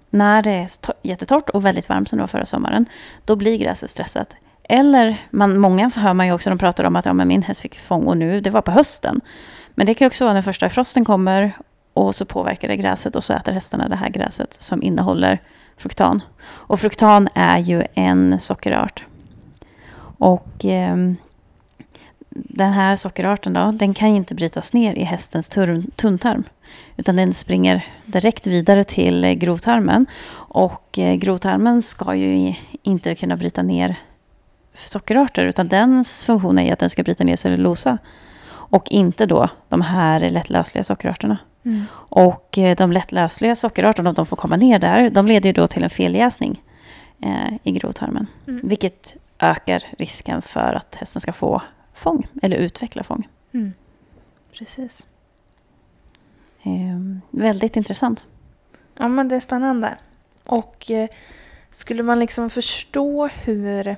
[0.10, 0.70] när det är
[1.02, 2.86] jättetorrt och väldigt varmt som det var förra sommaren,
[3.26, 4.36] då blir gräset stressat.
[4.64, 7.62] Eller, man, många hör man ju också, de pratar om att ja, men min häst
[7.62, 9.22] fick fång och nu, det var på hösten.
[9.76, 11.52] Men det kan också vara när första frosten kommer
[11.94, 15.40] och så påverkar det gräset och så äter hästarna det här gräset som innehåller
[15.78, 16.22] fruktan.
[16.46, 19.04] Och fruktan är ju en sockerart.
[20.18, 20.96] Och eh,
[22.36, 25.50] den här sockerarten då, den kan inte brytas ner i hästens
[25.96, 26.44] tunntarm.
[26.98, 30.06] Utan den springer direkt vidare till eh, grovtarmen.
[30.34, 33.96] Och eh, grovtarmen ska ju inte kunna bryta ner
[34.74, 37.98] sockerarter, utan dens funktion är att den ska bryta ner cellulosa.
[38.48, 41.38] Och inte då de här lättlösliga sockerarterna.
[41.66, 41.86] Mm.
[41.94, 45.68] Och eh, de lättlösliga sockerarterna, om de får komma ner där, de leder ju då
[45.68, 46.62] till en feljäsning
[47.22, 48.28] eh, i grovtarmen.
[48.48, 48.62] Mm.
[48.64, 51.62] Vilket ökar risken för att hästen ska få
[51.96, 53.30] fång eller utveckla fång.
[53.52, 53.74] Mm.
[54.58, 55.08] Precis.
[56.64, 58.24] Eh, väldigt intressant.
[58.98, 59.98] Ja, men det är spännande.
[60.46, 61.10] Och eh,
[61.72, 63.96] skulle man liksom förstå hur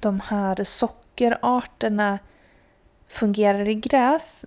[0.00, 2.18] de här sockerarterna
[3.08, 4.44] fungerar i gräs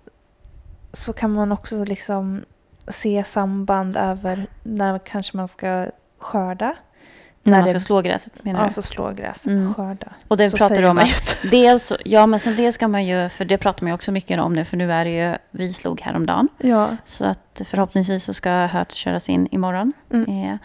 [0.92, 2.44] så kan man också liksom
[2.88, 5.86] se samband över när kanske man ska
[6.18, 6.76] skörda
[7.44, 8.64] när man ska slå gräset menar du?
[8.64, 9.74] Alltså slå gräset, mm.
[9.74, 10.06] skörda.
[10.28, 13.28] Och det så pratar du om att dels, ja men sen dels ska man ju,
[13.28, 15.72] för det pratar man ju också mycket om nu, för nu är det ju, vi
[15.72, 16.48] slog häromdagen.
[16.58, 16.96] Ja.
[17.04, 19.92] Så att förhoppningsvis så ska hört köras in imorgon.
[20.12, 20.50] Mm.
[20.50, 20.56] Eh,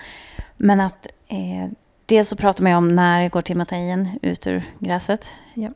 [0.58, 1.72] men att eh,
[2.06, 5.32] dels så pratar man ju om när går till att ta in ut ur gräset.
[5.54, 5.70] Ja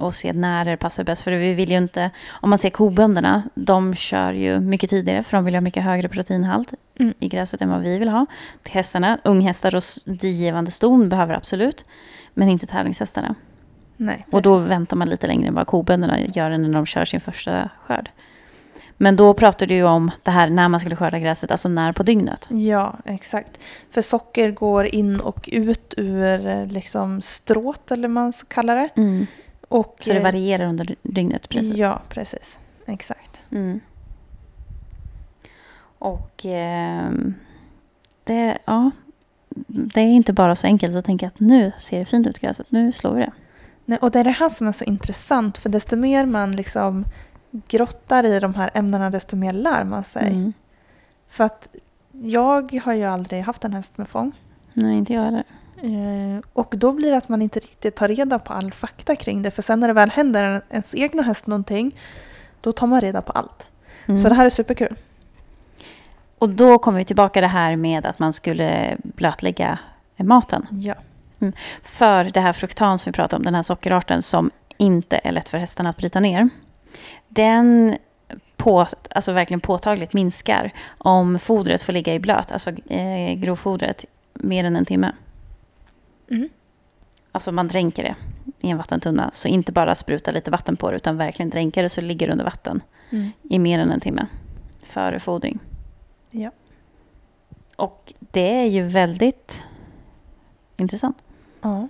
[0.00, 1.22] och se när det passar bäst.
[1.22, 5.36] För vi vill ju inte, om man ser kobönderna, de kör ju mycket tidigare för
[5.36, 7.14] de vill ha mycket högre proteinhalt mm.
[7.18, 8.26] i gräset än vad vi vill ha.
[8.62, 11.84] Till hästarna, unghästar och digivande ston behöver absolut,
[12.34, 13.34] men inte tävlingshästarna.
[13.96, 17.20] Nej, och då väntar man lite längre än vad kobönderna gör när de kör sin
[17.20, 18.10] första skörd.
[19.02, 21.92] Men då pratade du ju om det här när man skulle skörda gräset, alltså när
[21.92, 22.48] på dygnet.
[22.50, 23.60] Ja, exakt.
[23.90, 28.88] För socker går in och ut ur eh, liksom stråt, eller vad man kallar det.
[28.96, 29.26] Mm.
[29.70, 31.48] Och, så det eh, varierar under dygnet?
[31.48, 31.76] Precis.
[31.76, 32.58] Ja, precis.
[32.86, 33.40] Exakt.
[33.50, 33.80] Mm.
[35.98, 37.10] Och eh,
[38.24, 38.90] det, ja,
[39.66, 42.66] det är inte bara så enkelt att tänka att nu ser det fint ut gräset,
[42.70, 43.32] nu slår vi det.
[43.84, 47.04] Nej, och det är det här som är så intressant, för desto mer man liksom
[47.50, 50.28] grottar i de här ämnena, desto mer lär man sig.
[50.28, 50.52] Mm.
[51.26, 51.68] För att
[52.12, 54.32] jag har ju aldrig haft en häst med fång.
[54.72, 55.44] Nej, inte jag heller.
[55.82, 59.42] Eh, och då blir det att man inte riktigt tar reda på all fakta kring
[59.42, 59.50] det.
[59.50, 61.96] För sen när det väl händer ens egna häst någonting,
[62.60, 63.70] då tar man reda på allt.
[64.06, 64.18] Mm.
[64.18, 64.96] Så det här är superkul.
[66.38, 69.78] Och då kommer vi tillbaka det här med att man skulle blötlägga
[70.16, 70.66] maten.
[70.70, 70.94] Ja.
[71.40, 71.52] Mm.
[71.82, 75.48] För det här fruktan som vi pratade om, den här sockerarten som inte är lätt
[75.48, 76.48] för hästarna att bryta ner.
[77.28, 77.96] Den
[78.56, 84.64] på, alltså verkligen påtagligt minskar om fodret får ligga i blöt, alltså eh, grovfodret, mer
[84.64, 85.12] än en timme.
[86.30, 86.48] Mm.
[87.32, 88.14] Alltså man dränker det
[88.60, 89.30] i en vattentunna.
[89.32, 92.30] Så inte bara spruta lite vatten på det utan verkligen dränka det så det ligger
[92.30, 93.30] under vatten mm.
[93.42, 94.26] i mer än en timme
[94.82, 95.58] före fodring.
[96.30, 96.50] Ja.
[97.76, 99.64] Och det är ju väldigt
[100.76, 101.16] intressant.
[101.60, 101.88] Ja.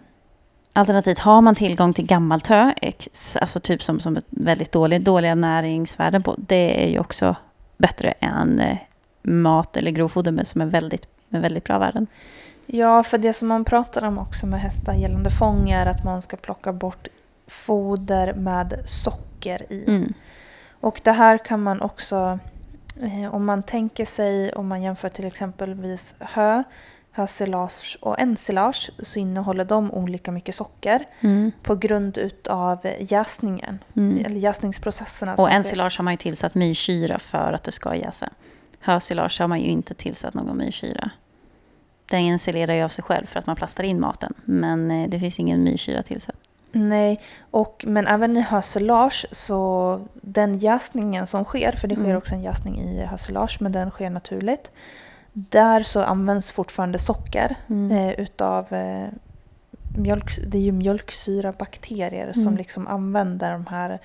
[0.72, 2.74] Alternativt har man tillgång till gammalt hö,
[3.40, 7.36] alltså typ som, som väldigt dålig, dåliga näringsvärden på, det är ju också
[7.76, 8.76] bättre än eh,
[9.22, 12.06] mat eller grovfoder med, som är väldigt, med väldigt bra värden.
[12.72, 16.22] Ja, för det som man pratar om också med hästar gällande fång är att man
[16.22, 17.08] ska plocka bort
[17.46, 19.84] foder med socker i.
[19.86, 20.12] Mm.
[20.80, 22.38] Och det här kan man också,
[23.02, 26.62] eh, om man tänker sig, om man jämför till exempelvis hö,
[27.10, 31.52] hösilage och ensilage så innehåller de olika mycket socker mm.
[31.62, 34.24] på grund utav jäsningen, mm.
[34.24, 35.34] eller jäsningsprocesserna.
[35.34, 38.28] Och ensilage har man ju tillsatt myrsyra för att det ska jäsa.
[38.80, 41.10] Hösilage har man ju inte tillsatt någon myrsyra.
[42.10, 44.34] Den ensilerar ju av sig själv för att man plastar in maten.
[44.44, 46.36] Men eh, det finns ingen myrsyra tillsatt.
[46.72, 47.20] Nej,
[47.50, 52.16] och, men även i hösilage så den jäsningen som sker, för det sker mm.
[52.16, 54.70] också en jäsning i hösilage, men den sker naturligt.
[55.32, 57.90] Där så används fortfarande socker mm.
[57.90, 59.08] eh, utav eh,
[59.98, 62.34] mjölk, det är ju mjölksyrabakterier mm.
[62.34, 63.98] som liksom använder de här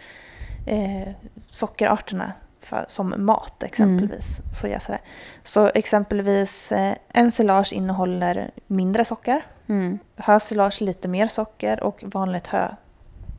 [0.66, 1.10] eh,
[1.50, 2.32] sockerarterna
[2.66, 4.40] för, som mat exempelvis.
[4.40, 4.80] Mm.
[4.82, 5.00] Så det.
[5.44, 9.46] Så exempelvis eh, ensilage innehåller mindre socker.
[9.68, 10.00] Mm.
[10.16, 12.68] Hösilage lite mer socker och vanligt hö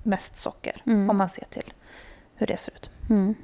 [0.02, 0.82] mest socker.
[0.86, 1.10] Mm.
[1.10, 1.72] Om man ser till
[2.34, 2.90] hur det ser ut.
[3.10, 3.34] Mm.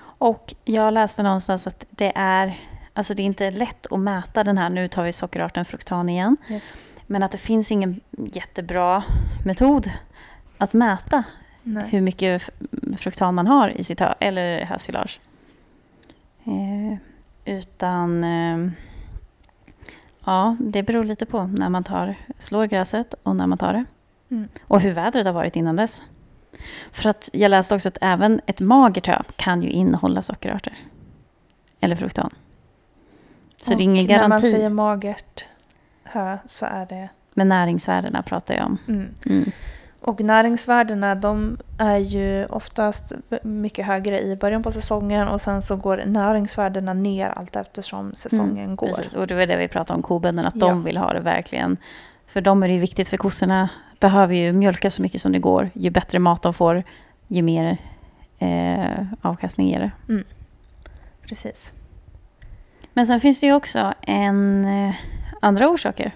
[0.00, 2.60] Och jag läste någonstans att det är,
[2.92, 6.36] alltså det är inte lätt att mäta den här, nu tar vi sockerarten fruktan igen.
[6.48, 6.62] Yes.
[7.06, 9.04] Men att det finns ingen jättebra
[9.44, 9.90] metod
[10.58, 11.24] att mäta
[11.62, 11.84] Nej.
[11.90, 12.50] hur mycket
[12.98, 15.20] fruktan man har i sitt hö, eller hösilage.
[16.44, 16.98] Eh,
[17.44, 18.70] utan eh,
[20.24, 23.84] ja, det beror lite på när man tar, slår gräset och när man tar det.
[24.30, 24.48] Mm.
[24.62, 26.02] Och hur vädret har varit innan dess.
[26.92, 30.78] För att jag läste också att även ett magert hö kan ju innehålla sockerarter.
[31.80, 32.30] Eller fruktan.
[33.62, 34.22] Så och det är ingen garanti.
[34.22, 35.44] När man säger magert
[36.04, 37.08] hö så är det?
[37.34, 38.78] Med näringsvärdena pratar jag om.
[38.88, 39.14] Mm.
[39.26, 39.50] Mm.
[40.00, 45.76] Och näringsvärdena de är ju oftast mycket högre i början på säsongen och sen så
[45.76, 48.86] går näringsvärdena ner allt eftersom säsongen Mm, går.
[48.86, 50.66] Precis, och det var det vi pratade om kobönderna, att Ja.
[50.68, 51.76] de vill ha det verkligen.
[52.26, 53.68] För dem är det ju viktigt, för kossorna
[54.00, 55.70] behöver ju mjölka så mycket som det går.
[55.74, 56.82] Ju bättre mat de får,
[57.26, 57.76] ju mer
[58.38, 60.22] eh, avkastning ger det.
[61.28, 61.72] Precis.
[62.92, 64.94] Men sen finns det ju också en eh,
[65.40, 66.12] andra orsaker.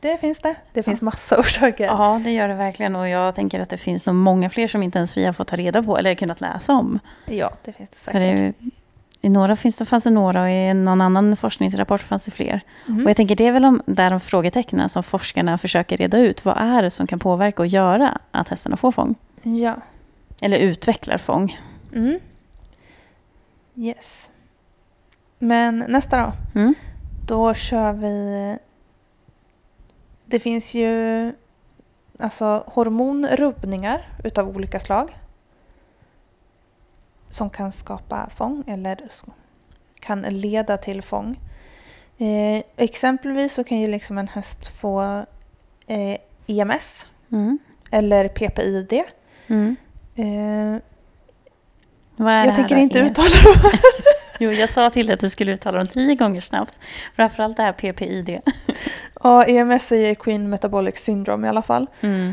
[0.00, 0.54] Det finns det.
[0.72, 1.84] Det finns massa orsaker.
[1.86, 2.96] Ja, det gör det verkligen.
[2.96, 5.48] Och jag tänker att det finns nog många fler som inte ens vi har fått
[5.48, 6.98] ta reda på eller kunnat läsa om.
[7.26, 8.54] Ja, det finns det säkert.
[8.58, 8.70] det,
[9.20, 12.60] I några finns det, fanns det några och i någon annan forskningsrapport fanns det fler.
[12.86, 13.04] Mhm.
[13.04, 16.44] Och jag tänker det är väl de där de frågetecknen som forskarna försöker reda ut.
[16.44, 19.14] Vad är det som kan påverka och göra att hästarna får fång?
[19.42, 19.74] Ja.
[20.40, 21.58] Eller utvecklar fång.
[21.94, 22.18] Mm.
[23.76, 24.30] Yes.
[25.38, 26.32] Men nästa då.
[26.60, 26.74] Mm.
[27.26, 28.56] Då kör vi...
[30.30, 31.32] Det finns ju
[32.18, 35.10] alltså hormonrubbningar utav olika slag.
[37.28, 39.08] Som kan skapa fång eller
[40.00, 41.40] kan leda till fång.
[42.18, 45.24] Eh, exempelvis så kan ju liksom en häst få
[45.86, 47.58] eh, EMS Mm.
[47.90, 49.02] eller PPID.
[49.46, 49.76] Mm.
[50.14, 50.80] Eh,
[52.16, 53.70] Vad är det jag här tänker inte uttala dem.
[54.42, 56.74] Jo, jag sa till dig att du skulle uttala dem tio gånger snabbt.
[57.16, 58.38] Framförallt det här PPID.
[59.22, 61.86] Ja, EMS är Queen Metabolic Syndrome i alla fall.
[62.00, 62.32] Mm.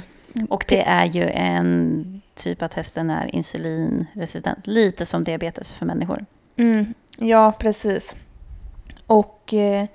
[0.49, 4.67] Och det är ju en typ att hästen är insulinresistent.
[4.67, 6.25] Lite som diabetes för människor.
[6.55, 8.15] Mm, ja, precis.
[9.07, 9.85] Och eh,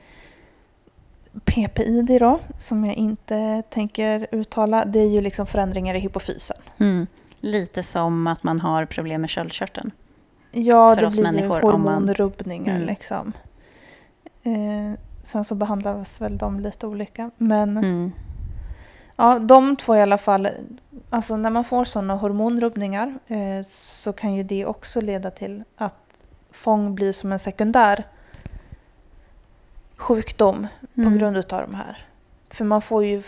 [1.44, 6.57] PPID då, som jag inte tänker uttala, det är ju liksom förändringar i hypofysen.
[6.79, 7.07] Mm.
[7.40, 9.90] Lite som att man har problem med sköldkörteln.
[10.53, 12.87] Ja, För det oss blir människor, om man- hormonrubbningar Mm.
[12.87, 13.33] liksom.
[14.43, 17.31] Eh, sen så behandlas väl de lite olika.
[17.37, 18.12] Men Mm.
[19.17, 20.49] ja, de två i alla fall.
[21.11, 25.95] Alltså när man får sådana hormonrubbningar eh, så kan ju det också leda till att
[26.51, 28.05] fång blir som en sekundär
[29.97, 31.19] sjukdom på Mm.
[31.19, 32.07] grund av de här.
[32.51, 33.23] För man får ju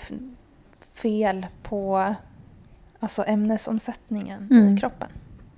[0.95, 2.15] fel på
[3.01, 4.75] alltså ämnesomsättningen Mm.
[4.77, 5.09] i kroppen.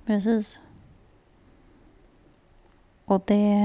[0.05, 0.59] Precis.
[3.07, 3.55] Och det,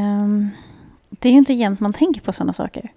[1.10, 2.88] det är ju inte jämt man tänker på sådana saker.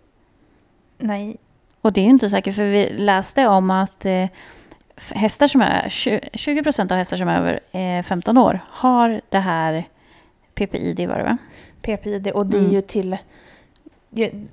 [0.97, 1.37] Nej,
[1.81, 4.25] Och det är ju inte säkert, för vi läste om att eh,
[5.11, 5.89] hästar som är,
[6.33, 7.59] 20 procent av hästar som är över
[7.99, 9.83] eh, 15 år har det här
[10.55, 11.37] PPID var det va?
[11.81, 12.73] PPID och det är Mm.
[12.73, 13.17] ju till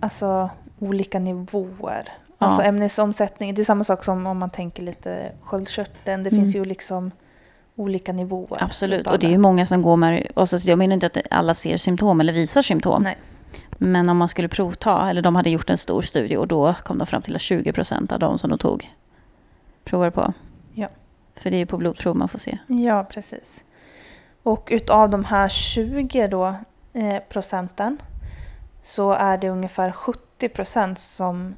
[0.01, 2.09] alltså, olika nivåer.
[2.39, 2.47] Ja.
[2.47, 6.23] Alltså ämnesomsättning, det är samma sak som om man tänker lite sköldkörteln.
[6.23, 6.43] Det Mm.
[6.45, 7.11] finns ju liksom
[7.77, 8.63] olika nivåer.
[8.63, 11.17] Absolut, och det är ju många som går med, och så, jag menar inte att
[11.31, 13.03] alla ser symptom eller visar symptom.
[13.03, 13.19] Nej.
[13.79, 16.99] Men om man skulle provta, eller de hade gjort en stor studie och då kom
[16.99, 18.91] de fram till att 20 procent av de som de tog
[19.85, 20.33] provar på.
[20.75, 20.89] Ja.
[21.37, 22.59] För det är ju på blodprov man får se.
[22.67, 23.65] Ja, precis.
[24.43, 26.47] Och utav de här 20 då,
[26.93, 27.99] eh, procenten
[28.83, 31.55] så är det ungefär 70 procent som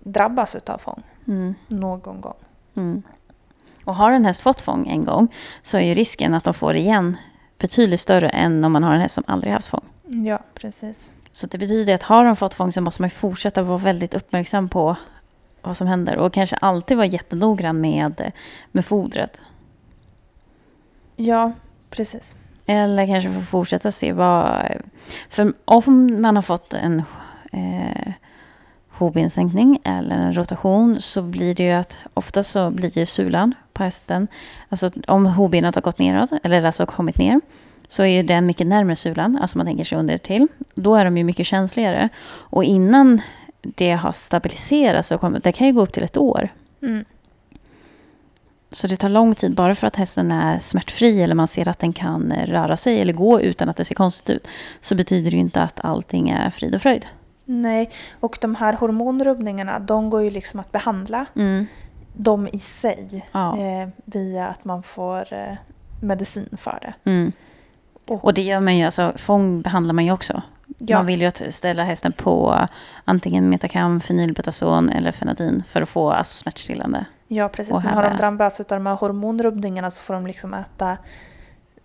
[0.00, 1.54] drabbas utav fång Mm.
[1.68, 2.34] någon gång.
[2.74, 3.02] Mm.
[3.90, 6.76] Och har en häst fått fång en gång så är ju risken att de får
[6.76, 7.16] igen
[7.58, 9.84] betydligt större än om man har en häst som aldrig haft fång.
[10.04, 11.10] Ja, precis.
[11.32, 14.14] Så det betyder att har de fått fång så måste man ju fortsätta vara väldigt
[14.14, 14.96] uppmärksam på
[15.62, 18.32] vad som händer och kanske alltid vara jättenoggrann med,
[18.72, 19.40] med fodret.
[21.16, 21.52] Ja,
[21.90, 22.34] precis.
[22.66, 24.66] Eller kanske få fortsätta se vad...
[25.28, 27.02] För om man har fått en
[27.52, 28.12] eh,
[29.00, 33.82] hovbensänkning eller en rotation så blir det ju att ofta så blir ju sulan på
[33.82, 34.28] hästen,
[34.68, 37.40] alltså om hovbenet har gått neråt eller alltså kommit ner
[37.90, 40.48] så är ju den mycket närmare sulan, alltså man tänker sig under till.
[40.74, 42.08] Då är de ju mycket känsligare.
[42.26, 43.20] Och innan
[43.62, 46.48] det har stabiliserats, så kommer, det kan ju gå upp till ett år.
[46.82, 47.04] Mm.
[48.70, 51.78] Så det tar lång tid bara för att hästen är smärtfri eller man ser att
[51.78, 54.48] den kan röra sig eller gå utan att det ser konstigt ut.
[54.80, 57.06] Så betyder det ju inte att allting är frid och fröjd.
[57.52, 57.90] Nej,
[58.20, 61.66] och de här hormonrubbningarna de går ju liksom att behandla Mm.
[62.14, 63.58] de i sig Ja.
[63.58, 65.54] eh, via att man får eh,
[66.02, 67.10] medicin för det.
[67.10, 67.32] Mm.
[68.08, 70.42] Och- Och det gör man ju, alltså fång behandlar man ju också.
[70.78, 72.66] Ja, Man vill ju ställa hästen på
[73.04, 77.04] antingen Metacam, fenylbutason eller Fenadin för att få alltså, smärtstillande.
[77.28, 77.72] ja precis.
[77.72, 80.96] Men har de drabbats av de här hormonrubbningarna så får de liksom äta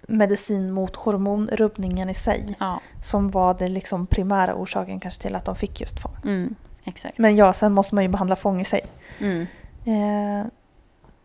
[0.07, 2.55] medicin mot hormonrubbningen i sig.
[2.59, 2.81] Ja.
[3.03, 6.15] Som var det liksom primära orsaken kanske till att de fick just fång.
[6.23, 6.55] Mm.
[6.83, 7.17] Exakt.
[7.17, 8.81] Men ja, sen måste man ju behandla fång i sig.
[9.19, 9.47] Mm.
[9.85, 10.47] Eh,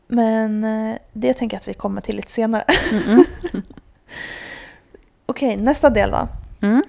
[0.06, 2.64] men eh, det tänker jag att vi kommer till lite senare.
[2.92, 3.24] Mm-mm.
[5.26, 6.28] Okej, nästa del då.
[6.60, 6.82] Mm.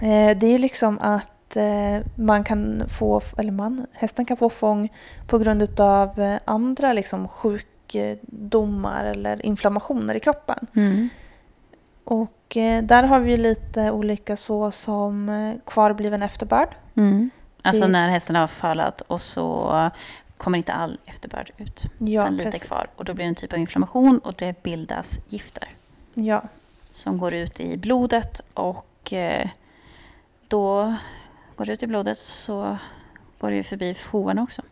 [0.00, 4.50] Eh, det är ju liksom att eh, man kan få, eller man, hästen kan få
[4.50, 4.92] fång
[5.26, 10.66] på grund av eh, andra liksom, sjukdomar eller inflammationer i kroppen.
[10.76, 11.08] Mm.
[12.06, 16.68] Och eh, där har vi lite olika så som eh, kvarbliven efterbörd.
[16.94, 17.30] Mm.
[17.62, 19.90] Alltså Det- när hästen har fölat och så
[20.36, 21.84] kommer inte all efterbörd ut.
[21.98, 22.68] Ja, utan lite precis.
[22.68, 22.86] kvar.
[22.96, 25.68] Och då blir det en typ av inflammation och det bildas gifter.
[26.14, 26.42] Ja,
[26.92, 29.48] som går ut i blodet och eh,
[30.48, 30.94] då
[31.56, 32.78] går det ut i blodet så
[33.40, 34.62] går det ju förbi hovarna också.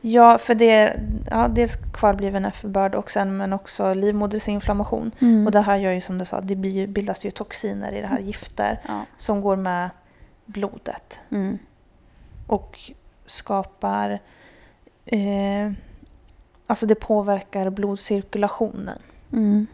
[0.00, 1.00] ja för det är
[1.30, 5.10] ja, dels kvarbliven efterbörd och sen men också livmodersinflammation.
[5.20, 5.46] Mm.
[5.46, 8.06] Och det här gör ju som du sa, det blir, bildas ju toxiner i det
[8.06, 9.00] här gifter Ja.
[9.18, 9.90] som går med
[10.46, 11.18] blodet.
[11.30, 11.58] Mm.
[12.46, 12.78] och
[13.26, 14.18] skapar...
[15.06, 15.72] Eh,
[16.66, 18.98] alltså det påverkar blodcirkulationen
[19.32, 19.66] Mm.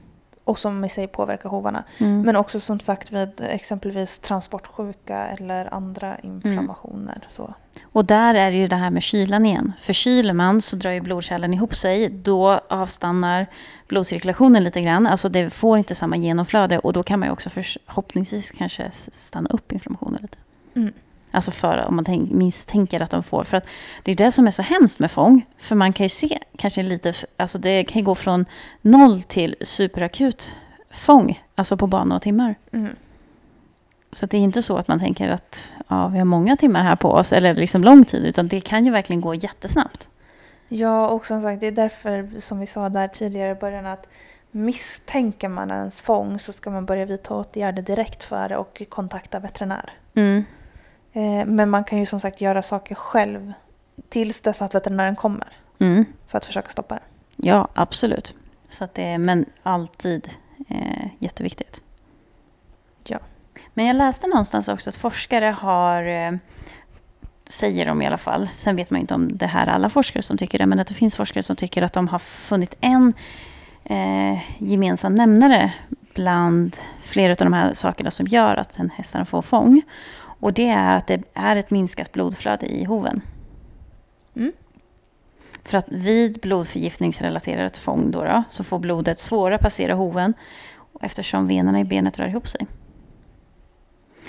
[0.44, 1.84] Och som i sig påverkar hovarna.
[1.98, 2.22] Mm.
[2.22, 7.26] Men också som sagt vid exempelvis transportsjuka eller andra inflammationer.
[7.30, 7.54] Så.
[7.82, 9.72] Och där är det ju det här med kylan igen.
[9.80, 12.08] Förkyler man så drar ju blodkärlen ihop sig.
[12.08, 13.46] Då avstannar
[13.88, 15.06] blodcirkulationen lite grann.
[15.06, 19.50] Alltså det får inte samma genomflöde och då kan man ju också förhoppningsvis kanske stanna
[19.50, 20.38] upp inflammationen lite.
[20.74, 20.92] Mm.
[21.32, 23.44] Alltså för om man tänk, misstänker att de får.
[23.44, 23.66] För att
[24.02, 25.46] det är det som är så hemskt med fång.
[25.58, 28.44] För man kan ju se kanske lite, alltså det kan ju gå från
[28.80, 30.54] noll till superakut
[30.90, 31.42] fång.
[31.54, 32.54] Alltså på bara några timmar.
[32.72, 32.96] Mm.
[34.12, 36.96] Så det är inte så att man tänker att ja, vi har många timmar här
[36.96, 37.32] på oss.
[37.32, 38.24] Eller liksom lång tid.
[38.24, 40.08] Utan det kan ju verkligen gå jättesnabbt.
[40.68, 44.06] Ja, och som sagt det är därför som vi sa där tidigare i början att
[44.50, 49.38] misstänker man ens fång så ska man börja vidta åtgärder direkt för det och kontakta
[49.38, 49.90] veterinär.
[50.14, 50.44] Mm.
[51.12, 53.52] Eh, men man kan ju som sagt göra saker själv
[54.08, 55.48] tills dess att veterinären kommer
[55.78, 56.04] Mm.
[56.28, 57.00] för att försöka stoppa det.
[57.36, 58.34] Ja, absolut.
[58.68, 60.28] Så att det är, men alltid
[60.68, 61.82] eh, jätteviktigt.
[63.04, 63.18] Ja.
[63.74, 66.32] Men jag läste någonstans också att forskare har, eh,
[67.44, 70.22] säger de i alla fall, sen vet man inte om det här är alla forskare
[70.22, 73.14] som tycker det, men att det finns forskare som tycker att de har funnit en
[73.84, 75.72] eh, gemensam nämnare
[76.14, 79.82] bland flera av de här sakerna som gör att en hästarna får fång.
[80.42, 83.20] Och det är att det är ett minskat blodflöde i hoven.
[84.36, 84.52] Mm.
[85.64, 90.34] För att vid blodförgiftningsrelaterat fång då, då, så får blodet svårare passera hoven
[91.00, 92.66] eftersom venerna i benet rör ihop sig.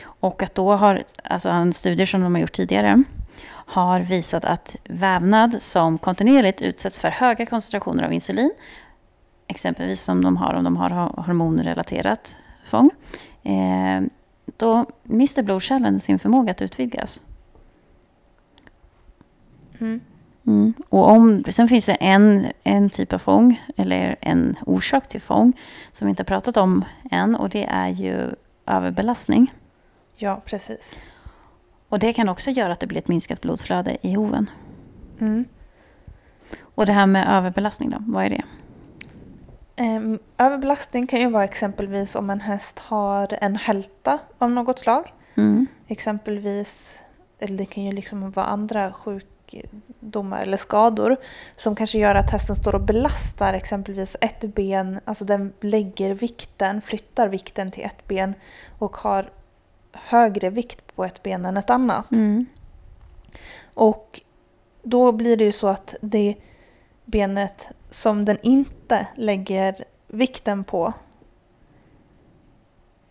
[0.06, 3.04] Och att då har, alltså en studie som de har gjort tidigare,
[3.50, 8.52] har visat att vävnad som kontinuerligt utsätts för höga koncentrationer av insulin,
[9.48, 10.90] exempelvis som de har om de har
[11.22, 12.90] hormonrelaterat fång,
[13.44, 14.02] eh,
[14.58, 17.22] då mister blodkärlen sin förmåga att utvidgas.
[19.80, 20.02] Mm.
[20.48, 20.74] Mm.
[20.90, 25.60] Och om, sen finns det en, en typ av fång, eller en orsak till fång,
[25.92, 28.30] som vi inte har pratat om än, och det är ju
[28.66, 29.54] överbelastning.
[30.16, 30.98] Ja, precis.
[31.90, 34.50] Och det kan också göra att det blir ett minskat blodflöde i hoven.
[35.20, 35.46] Mm.
[36.62, 38.44] Och det här med överbelastning då, vad är det?
[39.76, 45.14] Ehm, överbelastning kan ju vara exempelvis om en häst har en hälta av något slag.
[45.36, 45.68] Mm.
[45.88, 47.00] Exempelvis,
[47.40, 51.18] eller det kan ju liksom vara andra sjukdomar eller skador
[51.56, 56.82] som kanske gör att hästen står och belastar exempelvis ett ben, alltså den lägger vikten,
[56.82, 58.34] flyttar vikten till ett ben
[58.80, 59.30] och har
[59.92, 62.12] högre vikt på ett ben än ett annat.
[62.12, 62.46] Mm.
[63.74, 64.22] Och
[64.84, 66.36] då blir det ju så att det
[67.06, 69.76] benet som den inte lägger
[70.08, 70.94] vikten på...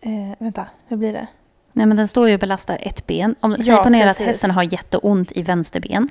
[0.01, 1.27] Eh, vänta, hur blir det?
[1.71, 3.35] Nej men den står ju och belastar ett ben.
[3.39, 6.09] Om, säg Ja, ponera att hästen har jätteont i vänster ben.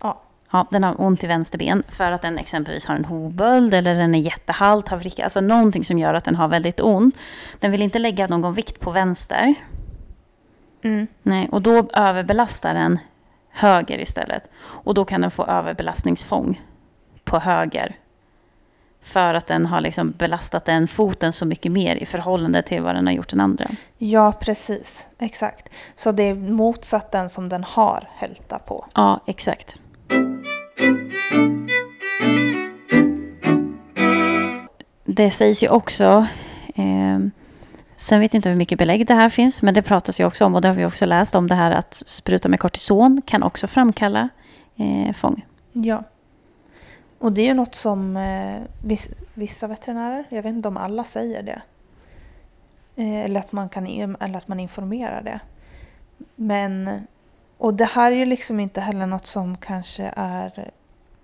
[0.00, 0.20] Ja.
[0.50, 3.94] Ja, den har ont i vänster ben för att den exempelvis har en hovböld eller
[3.94, 7.16] den är jättehalt, har vricka, alltså någonting som gör att den har väldigt ont.
[7.58, 9.54] Den vill inte lägga någon vikt på vänster.
[10.82, 11.06] Mm.
[11.22, 12.98] Nej, och då överbelastar den
[13.50, 14.50] höger istället.
[14.60, 16.60] Och då kan den få överbelastningsfång
[17.30, 17.96] på höger.
[19.02, 22.94] För att den har liksom belastat den foten så mycket mer i förhållande till vad
[22.94, 23.66] den har gjort den andra.
[23.98, 25.06] Ja, precis.
[25.18, 25.68] Exakt.
[25.94, 28.86] Så det är motsatt den som den har hälta på.
[28.94, 29.76] Ja, exakt.
[35.04, 36.26] Det sägs ju också,
[36.74, 37.18] eh,
[37.96, 40.44] sen vet jag inte hur mycket belägg det här finns, men det pratas ju också
[40.44, 43.42] om, och det har vi också läst om, det här att spruta med kortison kan
[43.42, 44.28] också framkalla
[44.76, 45.46] eh, fång.
[45.72, 46.04] Ja.
[47.20, 51.04] Och det är ju något som eh, viss, vissa veterinärer, jag vet inte om alla
[51.04, 51.62] säger det.
[52.96, 53.86] Eh, eller, att man kan,
[54.20, 55.40] eller att man informerar det.
[56.36, 56.90] Men,
[57.58, 60.70] och det här är ju liksom inte heller något som kanske är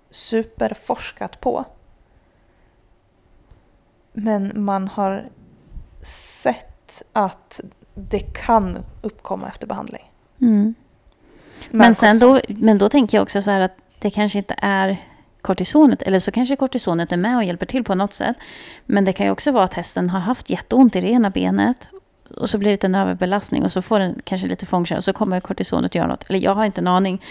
[0.09, 1.65] superforskat på.
[4.13, 5.29] Men man har
[6.41, 7.61] sett att
[7.93, 10.11] det kan uppkomma efter behandling.
[10.41, 10.75] Mm.
[11.69, 14.97] Men, sen då, men då tänker jag också så här att det kanske inte är
[15.47, 18.37] kortisonet, eller så kanske kortisonet är med och hjälper till på något sätt.
[18.85, 21.89] Men det kan ju också vara att hästen har haft jätteont i det ena benet
[22.37, 25.13] och så blir det en överbelastning och så får den kanske lite fångkänning och så
[25.13, 26.29] kommer kortisonet göra något.
[26.29, 27.21] Eller jag har inte en aning,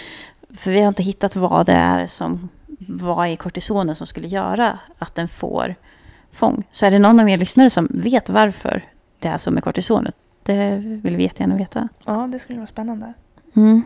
[0.50, 2.48] för vi har inte hittat vad det är som
[2.88, 5.74] vad i kortisonen som skulle göra att den får
[6.32, 6.64] fång.
[6.72, 8.84] Så är det någon av er lyssnare som vet varför
[9.18, 10.14] det är så med kortisonet?
[10.42, 11.88] Det vill vi jättegärna veta.
[12.04, 13.12] Ja, det skulle vara spännande.
[13.56, 13.82] Mm.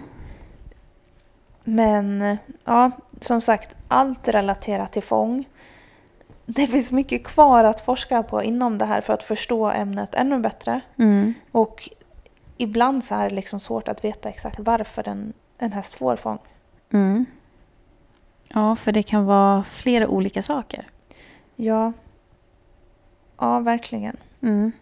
[1.65, 2.91] Men ja,
[3.21, 5.49] som sagt, allt relaterat till fång.
[6.47, 10.39] Det finns mycket kvar att forska på inom det här för att förstå ämnet ännu
[10.39, 10.81] bättre.
[10.97, 11.35] Mm.
[11.53, 11.89] Och
[12.57, 16.39] ibland så är det liksom svårt att veta exakt varför en, en häst får fång.
[16.93, 17.27] Mm.
[18.49, 20.89] Ja, för det kan vara flera olika saker.
[21.57, 21.93] Ja,
[23.39, 24.17] ja verkligen.
[24.43, 24.73] Mm.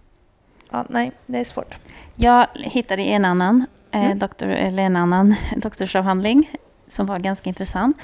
[0.71, 1.79] Ja, nej, det är svårt.
[2.15, 4.19] Jag hittade en annan, eh, Mm.
[4.19, 6.51] doktor, eller en annan doktorsavhandling
[6.93, 7.97] som var ganska intressant.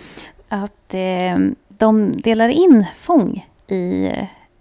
[0.49, 4.11] Att eh, de delar in fång i,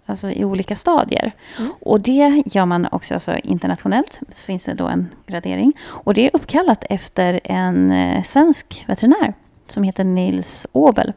[0.06, 1.32] alltså i olika stadier.
[1.58, 1.72] Mm.
[1.80, 4.20] Och det gör man också alltså internationellt.
[4.28, 5.72] Så finns det då en gradering.
[5.84, 9.34] Och det är uppkallat efter en eh, svensk veterinär
[9.66, 11.12] som heter Nils Åbel.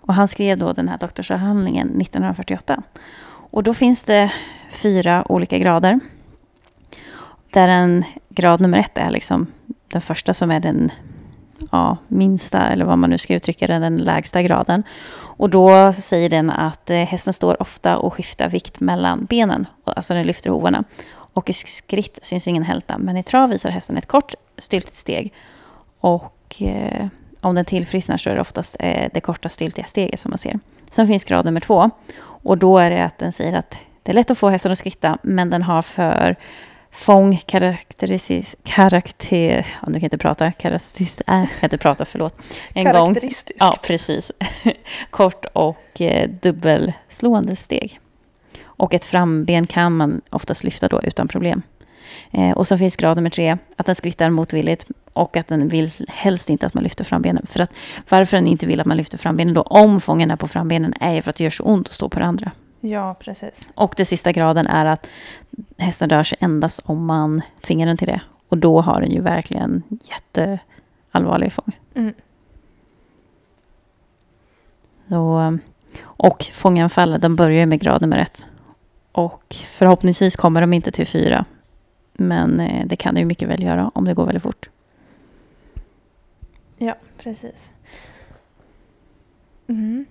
[0.00, 2.82] Och han skrev då den här doktorsavhandlingen 1948.
[3.50, 4.32] Och då finns det
[4.70, 6.00] fyra olika grader.
[7.50, 9.46] Där en grad nummer ett är liksom
[9.88, 10.90] den första som är den
[11.72, 14.82] ja, minsta, eller vad man nu ska uttrycka det, den lägsta graden.
[15.38, 20.14] Och då säger den att eh, hästen står ofta och skiftar vikt mellan benen, alltså
[20.14, 20.84] den lyfter hovarna.
[21.32, 25.32] Och i skritt syns ingen hälta, men i trav visar hästen ett kort styltigt steg.
[26.00, 27.06] Och eh,
[27.40, 30.58] om den tillfrisknar så är det oftast eh, det korta styltiga steget som man ser.
[30.90, 31.90] Sen finns grad nummer två.
[32.20, 34.78] Och då är det att den säger att det är lätt att få hästen att
[34.78, 36.36] skritta, men den har för
[36.98, 39.66] fång karaktärisis, karaktär...
[39.82, 40.52] Ja, nu kan jag inte prata.
[40.52, 42.34] Karaktäris, äh, kan inte prata, förlåt.
[42.72, 42.92] En gång.
[42.92, 43.52] Karaktäristiskt.
[43.58, 44.32] Ja, precis.
[45.10, 48.00] Kort och eh, dubbelslående steg.
[48.64, 51.62] Och ett framben kan man oftast lyfta då utan problem.
[52.30, 55.90] Eh, och så finns grad nummer tre, att den skrittar motvilligt och att den vill
[56.08, 57.46] helst inte att man lyfter frambenen.
[57.50, 57.72] För att
[58.08, 61.14] varför den inte vill att man lyfter frambenen då, om fången är på frambenen, är
[61.14, 62.50] ju för att det gör så ont att stå på det andra.
[62.80, 63.68] Ja, precis.
[63.74, 65.08] Och den sista graden är att
[65.78, 68.20] hästen rör sig endast om man tvingar den till det.
[68.48, 71.76] Och då har den ju verkligen jätteallvarlig fång.
[71.94, 72.14] Mm.
[75.08, 75.58] Så,
[76.02, 78.44] och fånganfall, de börjar ju med grad nummer ett.
[79.12, 81.44] Och förhoppningsvis kommer de inte till fyra.
[82.12, 84.68] Men eh, det kan det ju mycket väl göra om det går väldigt fort.
[86.76, 87.70] Ja, precis.
[89.66, 90.06] Mm.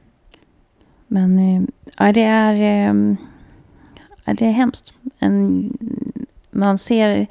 [1.08, 1.62] Men eh,
[1.98, 3.16] ja, det är, eh,
[4.26, 4.94] ja, det är hemskt.
[5.20, 5.78] En,
[6.52, 7.28] man ser,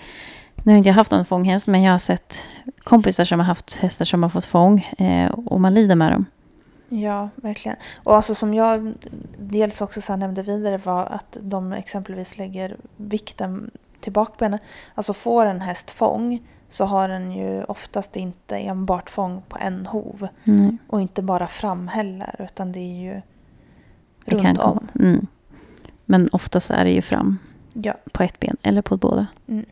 [0.55, 2.47] nu har inte jag haft någon fånghäst, men jag har sett
[2.85, 6.27] kompisar som har haft hästar som har fått fång eh, och man lider med dem.
[6.89, 7.77] Ja, verkligen.
[8.03, 8.95] Och alltså som jag
[9.39, 13.71] dels också så nämnde vidare var att de exempelvis lägger vikten
[14.01, 14.59] till bakbenen.
[14.95, 19.87] Alltså får en häst fång så har den ju oftast inte enbart fång på en
[19.87, 20.29] hov.
[20.45, 23.23] Nej, Och inte bara fram heller, utan det är ju
[24.27, 24.89] det runt om.
[25.01, 25.27] Mm.
[26.05, 27.39] Men oftast är det ju fram
[27.73, 27.95] Ja.
[28.13, 29.27] på ett ben eller på båda.
[29.49, 29.65] Mm.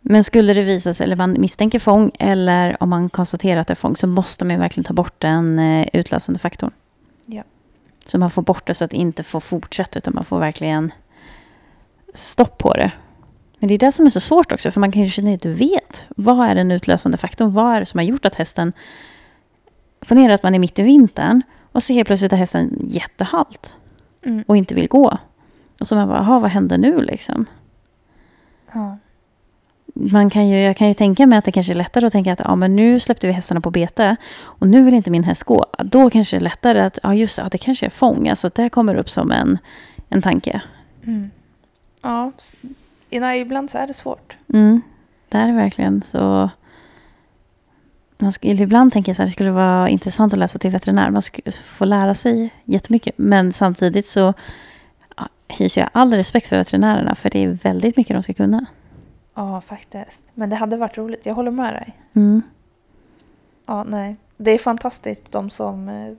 [0.00, 3.72] Men skulle det visa sig, eller man misstänker fång eller om man konstaterar att det
[3.72, 6.70] är fång så måste man ju verkligen ta bort den eh, utlösande faktorn.
[7.26, 7.42] Ja.
[8.06, 10.92] Så man får bort det så att det inte får fortsätta utan man får verkligen
[12.14, 12.92] stopp på det.
[13.58, 16.04] Men det är det som är så svårt också för man kanske inte vet.
[16.08, 17.52] Vad är den utlösande faktorn?
[17.52, 18.72] Vad är det som har gjort att hästen...
[20.00, 21.42] Ponera att man är mitt i vintern
[21.72, 23.72] och så helt plötsligt är hästen jättehalt
[24.22, 24.44] Mm.
[24.46, 25.18] och inte vill gå.
[25.80, 27.46] Och så man bara, "Jaha, vad händer nu liksom?
[28.72, 28.98] Ja.
[29.94, 32.32] man kan ju, jag kan ju tänka mig att det kanske är lättare att tänka
[32.32, 35.44] att ja, men nu släppte vi hästarna på bete och nu vill inte min häst
[35.44, 35.66] gå.
[35.84, 38.28] Då kanske det är lättare att, ja just ja, det kanske är fång.
[38.28, 39.58] Alltså det kommer upp som en,
[40.08, 40.60] en tanke.
[41.06, 41.30] Mm.
[42.02, 42.32] Ja,
[43.10, 44.36] nej, ibland så är det svårt.
[44.54, 44.82] Mm,
[45.28, 46.50] det är verkligen så.
[48.18, 51.10] Man skulle, ibland tänka så här, det skulle vara intressant att läsa till veterinär.
[51.10, 53.14] Man skulle få lära sig jättemycket.
[53.18, 54.34] Men samtidigt så
[55.16, 57.14] ja, hyser jag all respekt för veterinärerna.
[57.14, 58.66] För det är väldigt mycket de ska kunna.
[59.34, 60.20] Ja, faktiskt.
[60.34, 61.26] Men det hade varit roligt.
[61.26, 61.96] Jag håller med dig.
[62.14, 62.42] Mm.
[63.66, 64.16] Ja, nej.
[64.36, 66.12] Det är fantastiskt de som eh,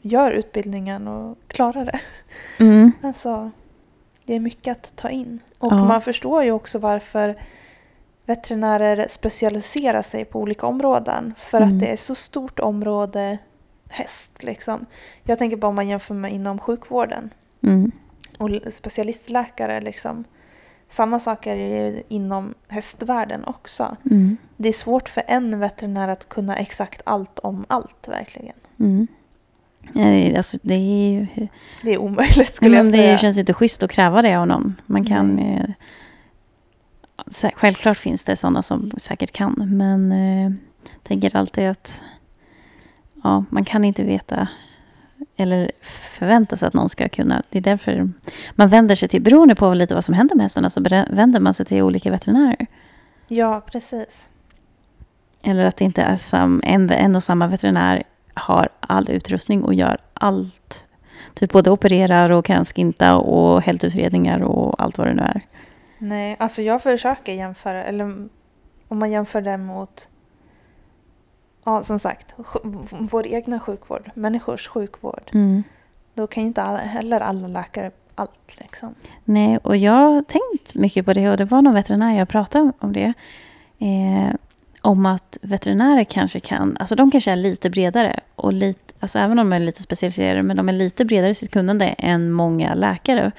[0.00, 2.00] gör utbildningen och klarar det.
[2.58, 2.92] Mm.
[3.02, 3.50] Alltså,
[4.24, 5.38] det är mycket att ta in.
[5.58, 5.84] Och Ja.
[5.84, 7.34] man förstår ju också varför
[8.28, 11.34] veterinärer specialiserar sig på olika områden.
[11.38, 11.68] För Mm.
[11.68, 13.38] att det är så stort område
[13.88, 14.42] häst.
[14.42, 14.86] Liksom.
[15.22, 17.30] Jag tänker bara om man jämför med inom sjukvården
[17.62, 17.92] Mm.
[18.38, 19.80] och specialistläkare.
[19.80, 20.24] Liksom.
[20.90, 23.96] Samma sak är det inom hästvärlden också.
[24.10, 24.36] Mm.
[24.56, 28.56] det är svårt för en veterinär att kunna exakt allt om allt verkligen.
[28.80, 29.06] Mm.
[30.36, 31.26] Alltså det är ju...
[31.82, 33.12] Det är omöjligt skulle Nej, jag men säga.
[33.12, 34.80] det känns ju inte schysst att kräva det av någon.
[34.86, 35.38] Man kan...
[35.38, 35.72] Sä-
[37.54, 39.54] självklart finns det sådana som säkert kan.
[39.66, 40.52] Men eh,
[41.02, 42.00] tänker alltid att
[43.24, 44.48] ja, man kan inte veta
[45.36, 47.42] eller förvänta sig att någon ska kunna.
[47.50, 48.10] Det är därför
[48.54, 51.54] man vänder sig till, beroende på lite vad som händer med hästarna, så vänder man
[51.54, 52.66] sig till olika veterinärer.
[53.28, 54.28] Ja, precis.
[55.42, 58.02] Eller att det inte är sam, en, en och samma veterinär
[58.34, 60.84] har all utrustning och gör allt.
[61.34, 65.40] Typ både opererar och kan skinta och hälsoutredningar och allt vad det nu är.
[65.98, 68.28] Nej, alltså jag försöker jämföra, eller
[68.88, 70.08] om man jämför det mot,
[71.64, 72.34] ja som sagt,
[73.10, 75.30] vår egna sjukvård, människors sjukvård.
[75.34, 75.62] Mm.
[76.14, 78.94] Då kan ju inte alla, heller alla läkare allt liksom.
[79.24, 82.72] Nej, och jag har tänkt mycket på det och det var någon veterinär jag pratade
[82.78, 83.12] om det.
[83.78, 84.34] Eh,
[84.82, 89.38] om att veterinärer kanske kan, alltså de kanske är lite bredare och lite, alltså även
[89.38, 92.74] om de är lite specialiserade, men de är lite bredare i sitt kunnande än många
[92.74, 93.32] läkare.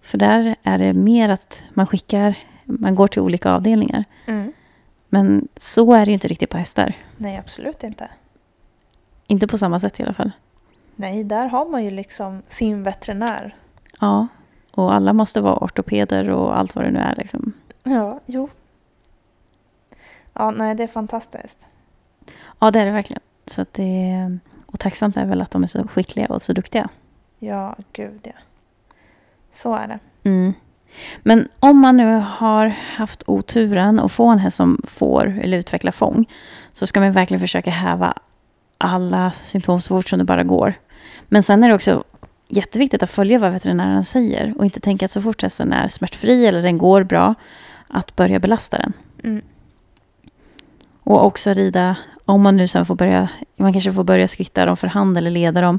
[0.00, 4.04] För där är det mer att man skickar, man går till olika avdelningar.
[5.08, 6.94] Men så är det ju inte riktigt på hästar.
[7.16, 8.10] Nej, absolut inte.
[9.26, 10.30] Inte på samma sätt i alla fall.
[10.96, 13.56] Nej, där har man ju liksom sin veterinär.
[14.00, 14.26] Ja,
[14.72, 17.14] och alla måste vara ortopeder och allt vad det nu är.
[17.16, 17.52] Liksom.
[17.82, 18.48] Ja, jo.
[20.32, 21.58] Ja, nej, det är fantastiskt.
[22.58, 23.22] Ja, det är det verkligen.
[23.46, 26.88] Så det, och tacksamt är väl att de är så skickliga och så duktiga.
[27.38, 28.32] Ja, gud ja.
[29.52, 29.98] Så är det.
[30.28, 30.54] Mm.
[31.22, 35.92] Men om man nu har haft oturen att få en häst som får eller utvecklar
[35.92, 36.26] fång
[36.72, 38.14] så ska man verkligen försöka häva
[38.78, 40.74] alla symptom så fort som det bara går.
[41.28, 42.04] Men sen är det också
[42.48, 46.46] jätteviktigt att följa vad veterinären säger och inte tänka att så fort hästen är smärtfri
[46.46, 47.34] eller den går bra
[47.88, 48.92] att börja belasta den.
[49.24, 49.42] Mm.
[51.00, 54.76] Och också rida, om man nu sen får börja, man kanske får börja skritta dem
[54.76, 55.78] för hand eller leda dem.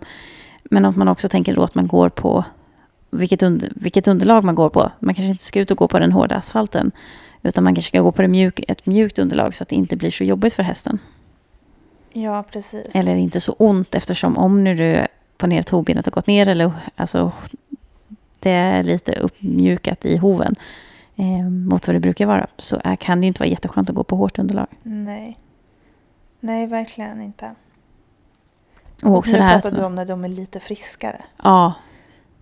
[0.63, 2.45] Men att man också tänker då att man går på
[3.10, 4.91] vilket, under, vilket underlag man går på.
[4.99, 6.91] Man kanske inte ska ut och gå på den hårda asfalten.
[7.41, 10.12] Utan man kanske ska gå på mjuk, ett mjukt underlag så att det inte blir
[10.12, 10.99] så jobbigt för hästen.
[12.14, 12.88] Ja, precis.
[12.93, 15.07] Eller inte så ont eftersom om nu du
[15.38, 17.32] på ner ett hovbenet har gått ner eller alltså
[18.39, 20.55] det är lite uppmjukat i hoven
[21.16, 24.03] eh, mot vad det brukar vara så är, kan det inte vara jätteskönt att gå
[24.03, 24.68] på hårt underlag.
[24.84, 25.38] Nej.
[26.39, 27.55] Nej, verkligen inte.
[29.03, 31.22] Och också nu det här pratar du om när de är lite friskare.
[31.43, 31.74] Ja,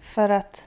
[0.07, 0.63] För att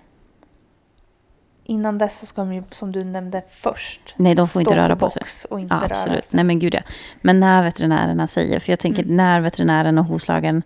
[1.65, 4.97] innan dess så ska de ju, som du nämnde först, nej de får inte röra
[4.97, 5.23] på sig.
[5.51, 6.25] och inte Ja, röra absolut.
[6.25, 6.37] sig.
[6.37, 6.81] Nej men gud ja.
[7.21, 9.17] Men när veterinärerna säger, för jag tänker Mm.
[9.17, 10.63] när veterinären och hovslagen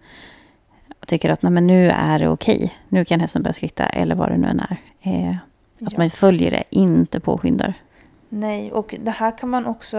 [1.07, 4.31] tycker att nej, men nu är det okej, nu kan hästen börja skritta eller vad
[4.31, 4.77] det nu än är.
[5.01, 5.31] Eh,
[5.87, 5.99] att Ja.
[5.99, 7.75] man följer det, inte påskyndar.
[8.29, 9.99] Nej, och det här kan man också,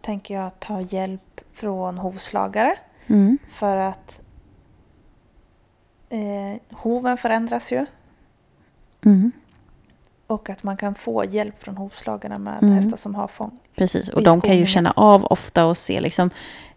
[0.00, 2.74] tänker jag, ta hjälp från hovslagare.
[3.06, 3.38] Mm.
[3.50, 4.20] För att
[6.08, 7.86] eh, hoven förändras ju.
[9.06, 9.32] Mm.
[10.26, 12.74] Och att man kan få hjälp från hovslagarna med Mm.
[12.74, 13.58] hästar som har fång.
[13.76, 16.30] Precis, och de kan ju känna av ofta och se liksom,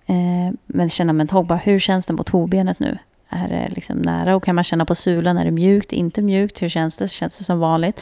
[0.06, 2.98] eh, men känna mentalt, bara, hur känns det mot hovbenet nu?
[3.30, 6.62] Är det liksom nära och kan man känna på sulan, är det mjukt, inte mjukt,
[6.62, 7.08] hur känns det?
[7.08, 8.02] Känns det som vanligt?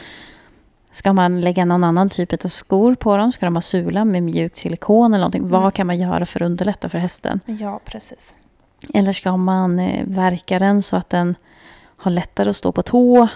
[0.90, 3.32] Ska man lägga någon annan typ av skor på dem?
[3.32, 5.42] Ska de ha sula med mjukt silikon eller någonting?
[5.42, 5.62] Mm.
[5.62, 7.40] Vad kan man göra för att underlätta för hästen?
[7.46, 8.34] Ja, precis.
[8.94, 11.34] Eller ska man eh, verka den så att den
[11.96, 13.28] har lättare att stå på tå?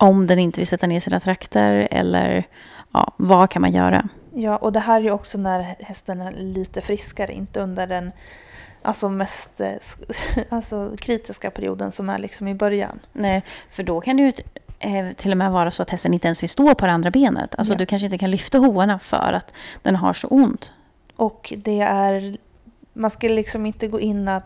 [0.00, 2.44] Om den inte vill sätta ner sina trakter eller
[2.92, 4.08] ja, vad kan man göra?
[4.34, 8.12] Ja, och det här är ju också när hästen är lite friskare, inte under den
[8.82, 9.72] alltså mest eh,
[10.48, 13.00] alltså, kritiska perioden som är liksom i början.
[13.12, 14.32] Nej, för då kan det ju
[14.78, 17.10] eh, till och med vara så att hästen inte ens vill stå på det andra
[17.10, 17.54] benet.
[17.58, 17.78] Alltså Ja.
[17.78, 20.72] du kanske inte kan lyfta hovarna för att den har så ont.
[21.16, 22.36] Och det är,
[22.92, 24.42] man ska liksom inte gå in och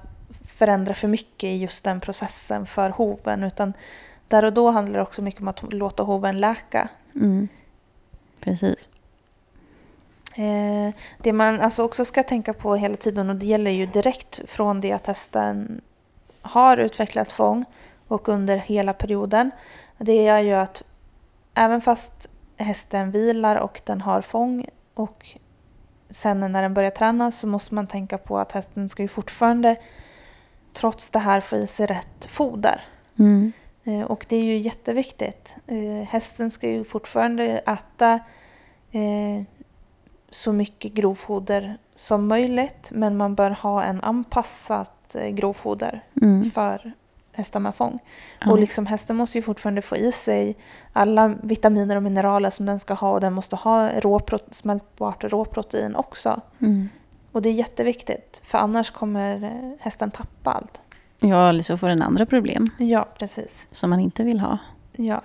[0.46, 3.72] förändra för mycket i just den processen för hoven, utan
[4.32, 6.88] där och då handlar det också mycket om att låta hoven läka.
[7.14, 7.48] Mm.
[8.40, 8.88] Precis.
[10.34, 14.40] Eh, det man alltså också ska tänka på hela tiden, och det gäller ju direkt
[14.46, 15.80] från det att hästen
[16.42, 17.64] har utvecklat fång
[18.08, 19.50] och under hela perioden,
[19.98, 20.82] det är ju att
[21.54, 25.36] även fast hästen vilar och den har fång och
[26.10, 29.76] sen när den börjar träna så måste man tänka på att hästen ska ju fortfarande
[30.72, 32.84] trots det här få i sig rätt foder.
[33.18, 33.52] Mm.
[33.84, 35.54] Eh, Och det är ju jätteviktigt.
[35.66, 38.12] Eh, Hästen ska ju fortfarande äta
[38.92, 39.42] eh,
[40.30, 46.44] så mycket grovfoder som möjligt men man bör ha en anpassat grovfoder Mm.
[46.50, 46.92] för
[47.32, 47.98] hästar med fång.
[48.40, 48.50] Ja.
[48.52, 50.56] Och liksom hästen måste ju fortfarande få i sig
[50.92, 55.96] alla vitaminer och mineraler som den ska ha och den måste ha råprot- smältbart råprotein
[55.96, 56.40] också.
[56.60, 56.88] Mm.
[57.32, 60.80] Och det är jätteviktigt för annars kommer hästen tappa allt.
[61.22, 63.66] Ja, eller så får den andra problem Ja, precis.
[63.70, 64.58] som man inte vill ha.
[64.96, 65.22] Ja,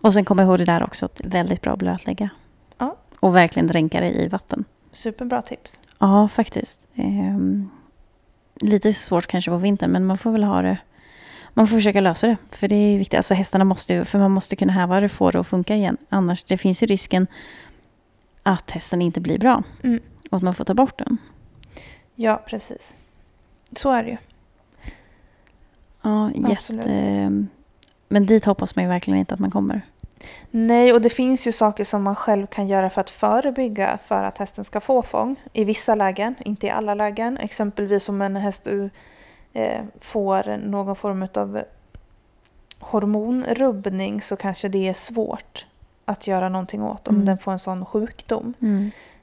[0.00, 2.28] Och sen kommer ihåg det där också, att väldigt bra blötlägga.
[2.78, 2.96] Ja.
[3.20, 4.64] Och verkligen dränka det i vatten.
[4.92, 5.80] superbra tips.
[5.98, 6.88] Ja, faktiskt.
[6.94, 7.70] Ehm,
[8.60, 10.78] lite svårt kanske på vintern, men man får väl ha det.
[11.54, 13.16] Man får försöka lösa det, för det är viktigt.
[13.16, 15.96] Alltså hästarna måste ju, för man måste kunna häva det, få det att funka igen.
[16.08, 17.26] Annars, det finns ju risken
[18.42, 19.62] att hästen inte blir bra.
[19.82, 20.00] Mm.
[20.30, 21.18] Och att man får ta bort den.
[22.14, 22.94] Ja, precis.
[23.76, 24.16] Så är det ju.
[26.04, 26.86] Ja, Absolut.
[26.86, 27.46] jätte...
[28.08, 29.82] Men dit hoppas man ju verkligen inte att man kommer.
[30.50, 34.22] Nej, och det finns ju saker som man själv kan göra för att förebygga för
[34.24, 35.36] att hästen ska få fång.
[35.52, 37.38] I vissa lägen, inte i alla lägen.
[37.38, 38.66] Exempelvis om en häst
[39.52, 41.62] eh, får någon form av
[42.80, 45.66] hormonrubbning så kanske det är svårt
[46.04, 47.26] att göra någonting åt om Mm.
[47.26, 48.54] den får en sån sjukdom.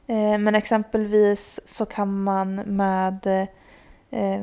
[0.07, 3.47] Eh, men exempelvis så kan man med
[4.09, 4.41] eh,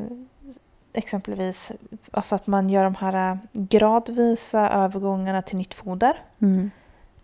[0.98, 1.72] exempelvis
[2.10, 6.22] alltså att man gör de här gradvisa övergångarna till nytt foder.
[6.38, 6.70] Mm.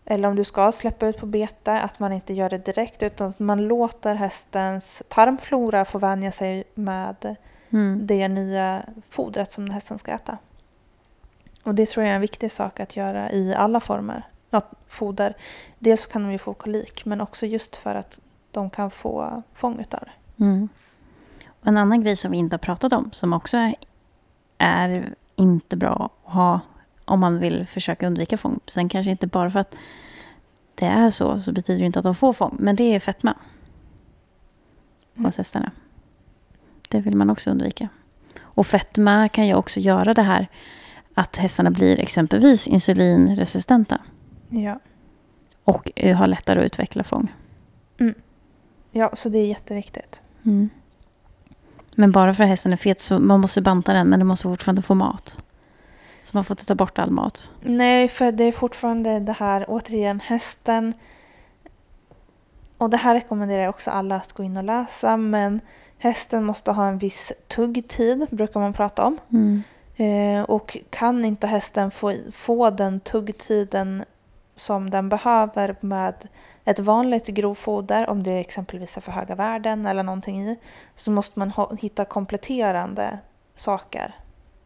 [0.05, 3.29] Eller om du ska släppa ut på bete, att man inte gör det direkt utan
[3.31, 7.37] att man låter hästens tarmflora få vänja sig med
[7.75, 8.07] Mm.
[8.07, 10.39] det nya fodret som hästen ska äta.
[11.63, 15.35] Och det tror jag är en viktig sak att göra i alla former av foder.
[15.79, 18.21] Dels kan de ju få kolik men också just för att
[18.51, 20.45] de kan få fång utav det.
[20.45, 20.69] Mm.
[21.65, 23.73] En annan grej som vi inte har pratat om, som också
[24.59, 26.61] är inte bra att ha
[27.05, 28.61] om man vill försöka undvika fång.
[28.67, 29.77] Sen kanske inte bara för att
[30.75, 32.57] det är så, så betyder det inte att de får fång.
[32.61, 33.35] Men det är fetma
[35.17, 35.25] Mm.
[35.27, 35.71] hos hästarna.
[36.89, 37.89] Det vill man också undvika.
[38.41, 40.47] Och fetma kan ju också göra det här
[41.15, 44.01] att hästarna blir exempelvis insulinresistenta
[44.49, 44.81] Ja.
[45.65, 47.33] och eh, har lättare att utveckla fång.
[48.93, 50.23] ja, så det är jätteviktigt.
[50.45, 50.71] Mm.
[51.95, 54.43] Men bara för att hästen är fet så man måste banta den men den måste
[54.43, 55.37] fortfarande få mat.
[56.23, 57.49] Så man får inte ta bort all mat.
[57.61, 60.93] Nej, för det är fortfarande det här, återigen, hästen.
[62.79, 65.17] Och det här rekommenderar jag också alla att gå in och läsa.
[65.17, 65.61] Men
[65.99, 69.19] hästen måste ha en viss tuggtid, brukar man prata om.
[69.29, 69.63] Mm.
[69.97, 74.05] Eh, och kan inte hästen få, få den tuggtiden
[74.55, 76.15] som den behöver med
[76.65, 80.59] ett vanligt grovfoder, om det exempelvis är för höga värden eller någonting i,
[80.95, 83.19] så måste man hitta kompletterande
[83.55, 84.15] saker.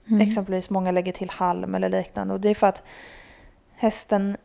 [0.08, 0.20] Mm.
[0.20, 2.34] Exempelvis många lägger till halm eller liknande.
[2.34, 2.82] Och det är för att
[3.74, 4.36] hästen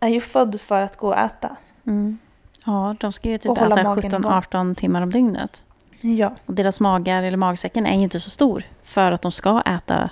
[0.00, 1.56] är ju född för att gå och äta.
[1.86, 2.18] Mm.
[2.64, 4.22] Ja, de ska ju typ äta magen igång.
[4.22, 5.62] 17-18 timmar om dygnet.
[6.00, 6.34] Ja.
[6.46, 10.10] Och deras magar eller magsäcken är ju inte så stor för att de ska äta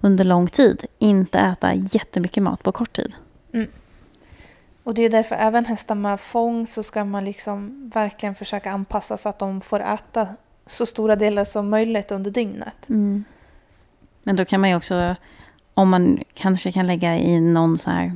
[0.00, 0.86] under lång tid.
[0.98, 3.14] Inte äta jättemycket mat på kort tid.
[4.84, 9.16] Och det är därför även hästar med fång så ska man liksom verkligen försöka anpassa
[9.16, 10.28] så att de får äta
[10.66, 12.88] så stora delar som möjligt under dygnet.
[12.88, 13.24] Mm.
[14.22, 15.16] Men då kan man ju också,
[15.74, 18.12] om man kanske kan lägga i någon så här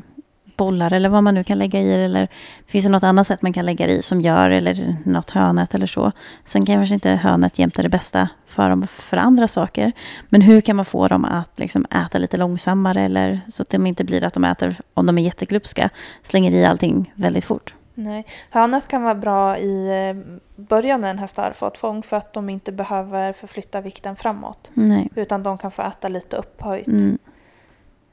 [0.58, 2.28] bollar eller vad man nu kan lägga i eller
[2.66, 5.74] finns det något annat sätt man kan lägga det i som gör eller något hönät
[5.74, 6.12] eller så.
[6.44, 9.92] Sen kanske inte hönät jämt är det bästa för dem för andra saker.
[10.28, 13.88] Men hur kan man få dem att liksom äta lite långsammare eller så att det
[13.88, 15.90] inte blir att de äter, om de är jätteglupska,
[16.22, 17.74] slänger i allting väldigt fort.
[17.94, 18.26] Nej.
[18.50, 22.32] Hönöt kan vara bra i eh, början när en häst har fått fång för att
[22.32, 24.70] de inte behöver förflytta vikten framåt.
[24.74, 26.86] Nej, Utan de kan få äta lite upphöjt.
[26.86, 27.18] mm,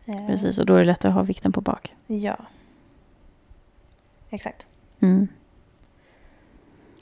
[0.06, 0.58] precis.
[0.58, 1.96] Och då är det lättare att ha vikten på bak.
[2.08, 2.38] Ja.
[4.30, 4.66] Exakt.
[5.00, 5.28] Mm.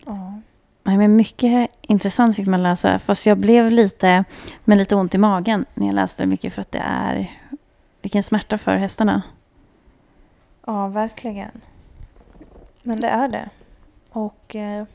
[0.06, 0.42] Ja.
[0.84, 3.00] Nej, men mycket intressant fick man läsa.
[3.00, 4.24] Fast jag blev lite
[4.64, 7.40] med lite ont i magen när jag läste mycket för att det är
[8.02, 9.22] vilken smärta för hästarna.
[10.66, 11.62] Ja, verkligen.
[12.82, 13.50] Men det är det.
[14.12, 14.86] Och eh,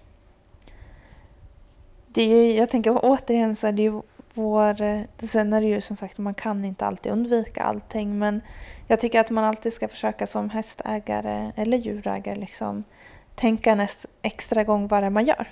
[2.07, 4.03] det är ju, jag tänker återigen så här, det är ju
[4.39, 4.83] vår...
[4.83, 8.19] eh, Sen är det ju som sagt, man kan inte alltid undvika allting.
[8.19, 8.41] Men
[8.87, 12.85] jag tycker att man alltid ska försöka som hästägare eller djurägare liksom
[13.35, 15.47] tänka en ex- extra gång vad det är man gör.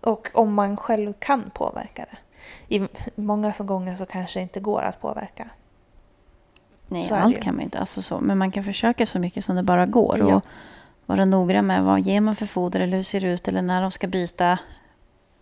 [0.00, 2.18] Och om man själv kan påverka det.
[2.76, 5.48] I många så gånger så kanske det inte går att påverka.
[6.88, 7.78] Nej, allt kan man inte.
[7.78, 8.20] Alltså så.
[8.20, 10.18] Men man kan försöka så mycket som det bara går.
[10.18, 10.34] Ja.
[10.36, 10.42] Och
[11.06, 13.48] vara noggrann med vad ger man för foder eller hur ser det ut.
[13.48, 14.58] Eller när de ska byta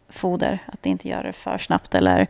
[0.09, 0.59] foder.
[0.67, 2.27] Att inte göra det för snabbt eller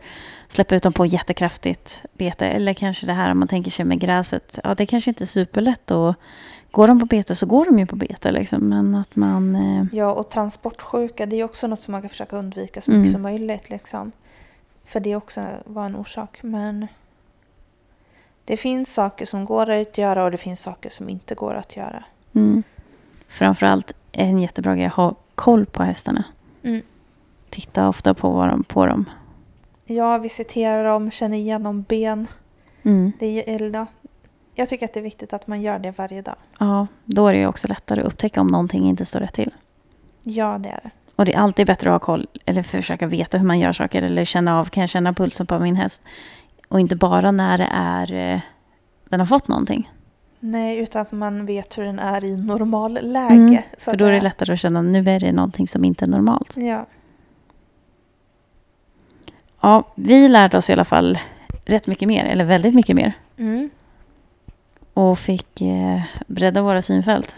[0.49, 2.45] släppa ut dem på jättekraftigt bete.
[2.47, 4.59] Eller kanske det här om man tänker sig med gräset.
[4.63, 5.91] Ja, det kanske inte är superlätt.
[5.91, 6.15] Och
[6.71, 8.31] går de på bete så går de ju på bete.
[8.31, 8.59] Liksom.
[8.69, 9.55] Men att man...
[9.55, 12.99] Eh, Ja, och transportsjuka det är också något som man kan försöka undvika så Mm.
[13.01, 13.69] mycket som möjligt.
[13.69, 14.11] Liksom.
[14.85, 16.39] För det också var en orsak.
[16.43, 16.87] Men
[18.45, 21.75] det finns saker som går att göra och det finns saker som inte går att
[21.75, 22.03] göra.
[22.33, 22.63] Mm.
[23.27, 26.23] Framförallt en jättebra grej att ha koll på hästarna.
[26.63, 26.81] Mm.
[27.49, 29.05] Titta ofta på, på dem.
[29.85, 32.27] Jag visiterar dem, känner igenom ben.
[32.83, 33.11] Mm.
[33.19, 33.85] Det är, eller, ja,
[34.55, 36.35] jag tycker att det är viktigt att man gör det varje dag.
[36.59, 39.51] Ja, då är det ju också lättare att upptäcka om någonting inte står rätt till.
[40.23, 40.91] Ja, det är det.
[41.15, 44.01] Och det är alltid bättre att ha koll eller försöka veta hur man gör saker
[44.01, 46.01] eller känna av, kan jag känna pulsen på min häst?
[46.67, 48.39] Och inte bara när det är eh,
[49.09, 49.91] den har fått någonting.
[50.39, 53.33] Nej, utan att man vet hur den är i normalläge.
[53.33, 56.09] Mm, För då är det lättare att känna nu är det någonting som inte är
[56.09, 56.57] normalt.
[56.57, 56.85] Ja.
[59.67, 61.19] Ja, vi lärde oss i alla fall
[61.65, 63.13] rätt mycket mer, eller väldigt mycket mer.
[63.37, 63.69] Mm.
[64.93, 67.35] Och fick eh, bredda våra synfält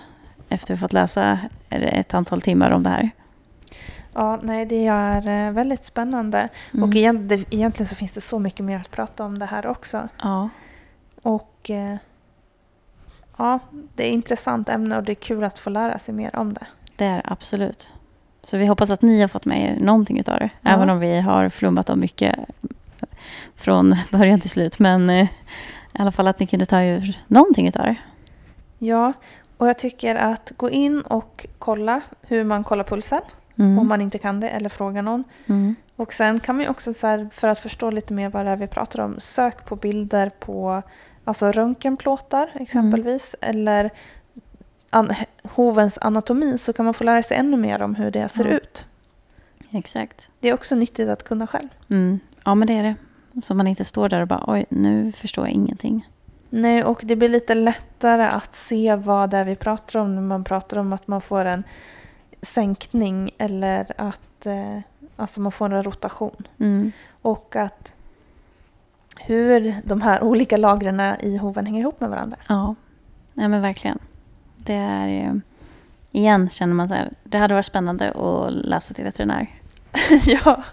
[0.50, 3.10] efter att vi fått läsa ett antal timmar om det här.
[4.14, 6.50] ja, nej, det är eh, väldigt spännande.
[6.74, 6.84] Mm.
[6.84, 10.10] Och egentligen så finns det så mycket mer att prata om det här också.
[10.22, 10.50] Ja,
[11.22, 11.96] Och eh,
[13.38, 13.60] ja,
[13.96, 16.54] det är ett intressant ämne och det är kul att få lära sig mer om
[16.54, 16.66] det.
[16.96, 17.94] det är absolut.
[18.44, 20.50] Så vi hoppas att ni har fått med er någonting utav det.
[20.62, 20.70] Ja.
[20.72, 22.36] Även om vi har flummat om mycket
[23.56, 24.80] från början till slut.
[24.80, 25.26] Men eh,
[25.94, 27.96] i alla fall att ni kunde ta ur någonting utav det.
[28.80, 29.14] Ja,
[29.58, 33.22] och jag tycker att gå in och kolla hur man kollar pulsen.
[33.56, 33.80] Mm.
[33.80, 35.24] Om man inte kan det eller fråga någon.
[35.48, 35.76] Mm.
[35.96, 38.52] Och sen kan man ju också så här, för att förstå lite mer vad det
[38.52, 40.82] är vi pratar om, sök på bilder på
[41.24, 43.36] alltså röntgenplåtar exempelvis.
[43.42, 43.90] Eller
[44.90, 45.14] an,
[45.44, 48.52] hovens anatomi så kan man få lära sig ännu mer om hur det ser Ja.
[48.52, 48.86] ut.
[49.72, 50.28] Exakt.
[50.40, 51.68] Det är också nyttigt att kunna själv.
[51.90, 52.20] Mm.
[52.46, 52.96] Ja, men det är det.
[53.44, 56.08] Så man inte står där och bara oj, nu förstår jag ingenting.
[56.50, 60.22] Nej, och det blir lite lättare att se vad det är vi pratar om när
[60.22, 61.64] man pratar om att man får en
[62.42, 64.80] sänkning eller att eh,
[65.16, 66.48] alltså man får en rotation.
[66.60, 66.92] Mm.
[67.22, 67.94] Och att
[69.18, 72.38] hur de här olika lagren i hoven hänger ihop med varandra.
[72.50, 72.76] Ja,
[73.34, 74.00] ja men verkligen.
[74.70, 75.42] Det är...
[76.12, 79.48] Igen känner man så här, det hade varit spännande att läsa till veterinär.
[80.26, 80.64] ja,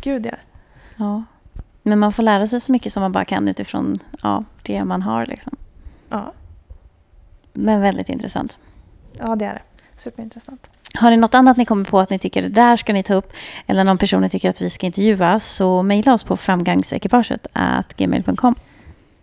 [0.00, 0.36] gud ja.
[0.96, 1.24] Ja.
[1.82, 5.02] Men man får lära sig så mycket som man bara kan utifrån ja, det man
[5.02, 5.26] har.
[5.26, 5.56] Liksom.
[6.08, 6.32] Ja,
[7.52, 8.58] Men väldigt intressant.
[9.18, 9.62] ja det är det.
[9.96, 10.66] Superintressant.
[10.94, 13.14] Har ni något annat ni kommer på att ni tycker det där ska ni ta
[13.14, 13.32] upp
[13.66, 17.46] eller någon person ni tycker att vi ska intervjua så mejla oss på framgångsekipaget
[17.96, 18.54] gmail.com.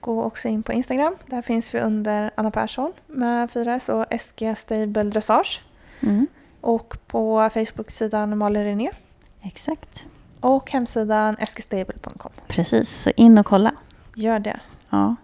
[0.04, 1.16] Gå också in på Instagram.
[1.26, 5.62] Där finns vi under Anna Persson med 4S och SG Stable Dressage.
[6.02, 6.28] Mm.
[6.62, 8.90] Och på Facebook-sidan Malin René.
[9.42, 10.04] Exakt,
[10.40, 12.32] Och hemsidan skstable.com.
[12.48, 13.02] precis.
[13.02, 13.72] Så in och kolla.
[14.16, 14.60] Gör det.
[14.90, 15.16] Ja.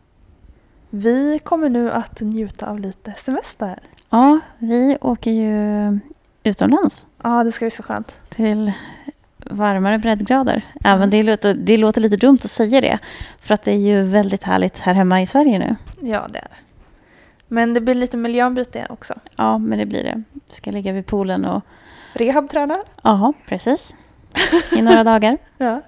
[0.90, 3.80] Vi kommer nu att njuta av lite semester.
[4.10, 6.00] ja, vi åker ju
[6.44, 7.06] utomlands.
[7.24, 8.16] Ja, det ska bli så skönt.
[8.30, 8.72] till
[9.50, 10.62] varmare breddgrader.
[10.84, 13.00] Även det, låter, det låter lite dumt att säga det.
[13.42, 15.76] För att det är ju väldigt härligt här hemma i Sverige nu.
[16.02, 16.56] Ja, det är det.
[17.48, 19.14] Men det blir lite miljöombyte också.
[19.36, 20.24] Ja, men det blir det.
[20.50, 21.64] Ska ligga vid poolen och...
[22.14, 22.80] Rehabträna.
[23.04, 23.94] Ja, precis.
[24.72, 25.38] I några dagar.
[25.58, 25.82] Ja.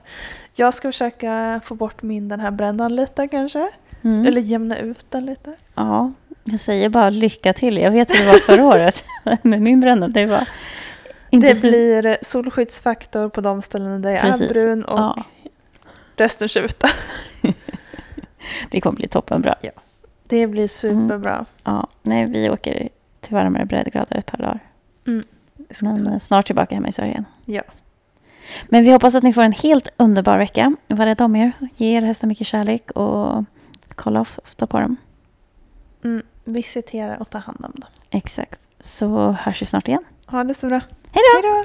[0.56, 3.70] Jag ska försöka få bort min den här brännan lite kanske.
[4.02, 4.26] Mm.
[4.28, 5.54] Eller jämna ut den lite.
[5.76, 6.12] Ja,
[6.44, 7.78] jag säger bara lycka till.
[7.78, 9.04] Jag vet hur det var förra året
[9.42, 10.08] med min bränna.
[10.08, 10.48] Det var
[11.32, 11.68] inte det så...
[11.68, 14.50] blir solskyddsfaktor på de ställen där jag Precis.
[14.50, 15.24] är brun och Ja,
[16.16, 16.88] resten tjuta.
[18.72, 19.56] det kommer bli toppenbra.
[20.24, 21.46] Det blir superbra.
[21.64, 24.60] Ja, nej, vi åker till varmare breddgrader ett par dagar.
[25.04, 25.22] Bli
[25.82, 27.26] Men eh, snart tillbaka hemma i Sverige igen.
[27.46, 27.62] Ja.
[28.70, 30.76] Men vi hoppas att ni får en helt underbar vecka.
[30.88, 31.52] Var rädda om er.
[31.76, 33.44] Ge er hästar mycket kärlek och
[33.96, 34.96] kolla of- ofta på dem.
[36.04, 37.90] Mm, visitera och ta hand om dem.
[38.10, 38.68] Exakt.
[38.80, 40.04] Så hörs vi snart igen.
[40.28, 40.82] Ha det så bra.
[41.14, 41.64] Hej då!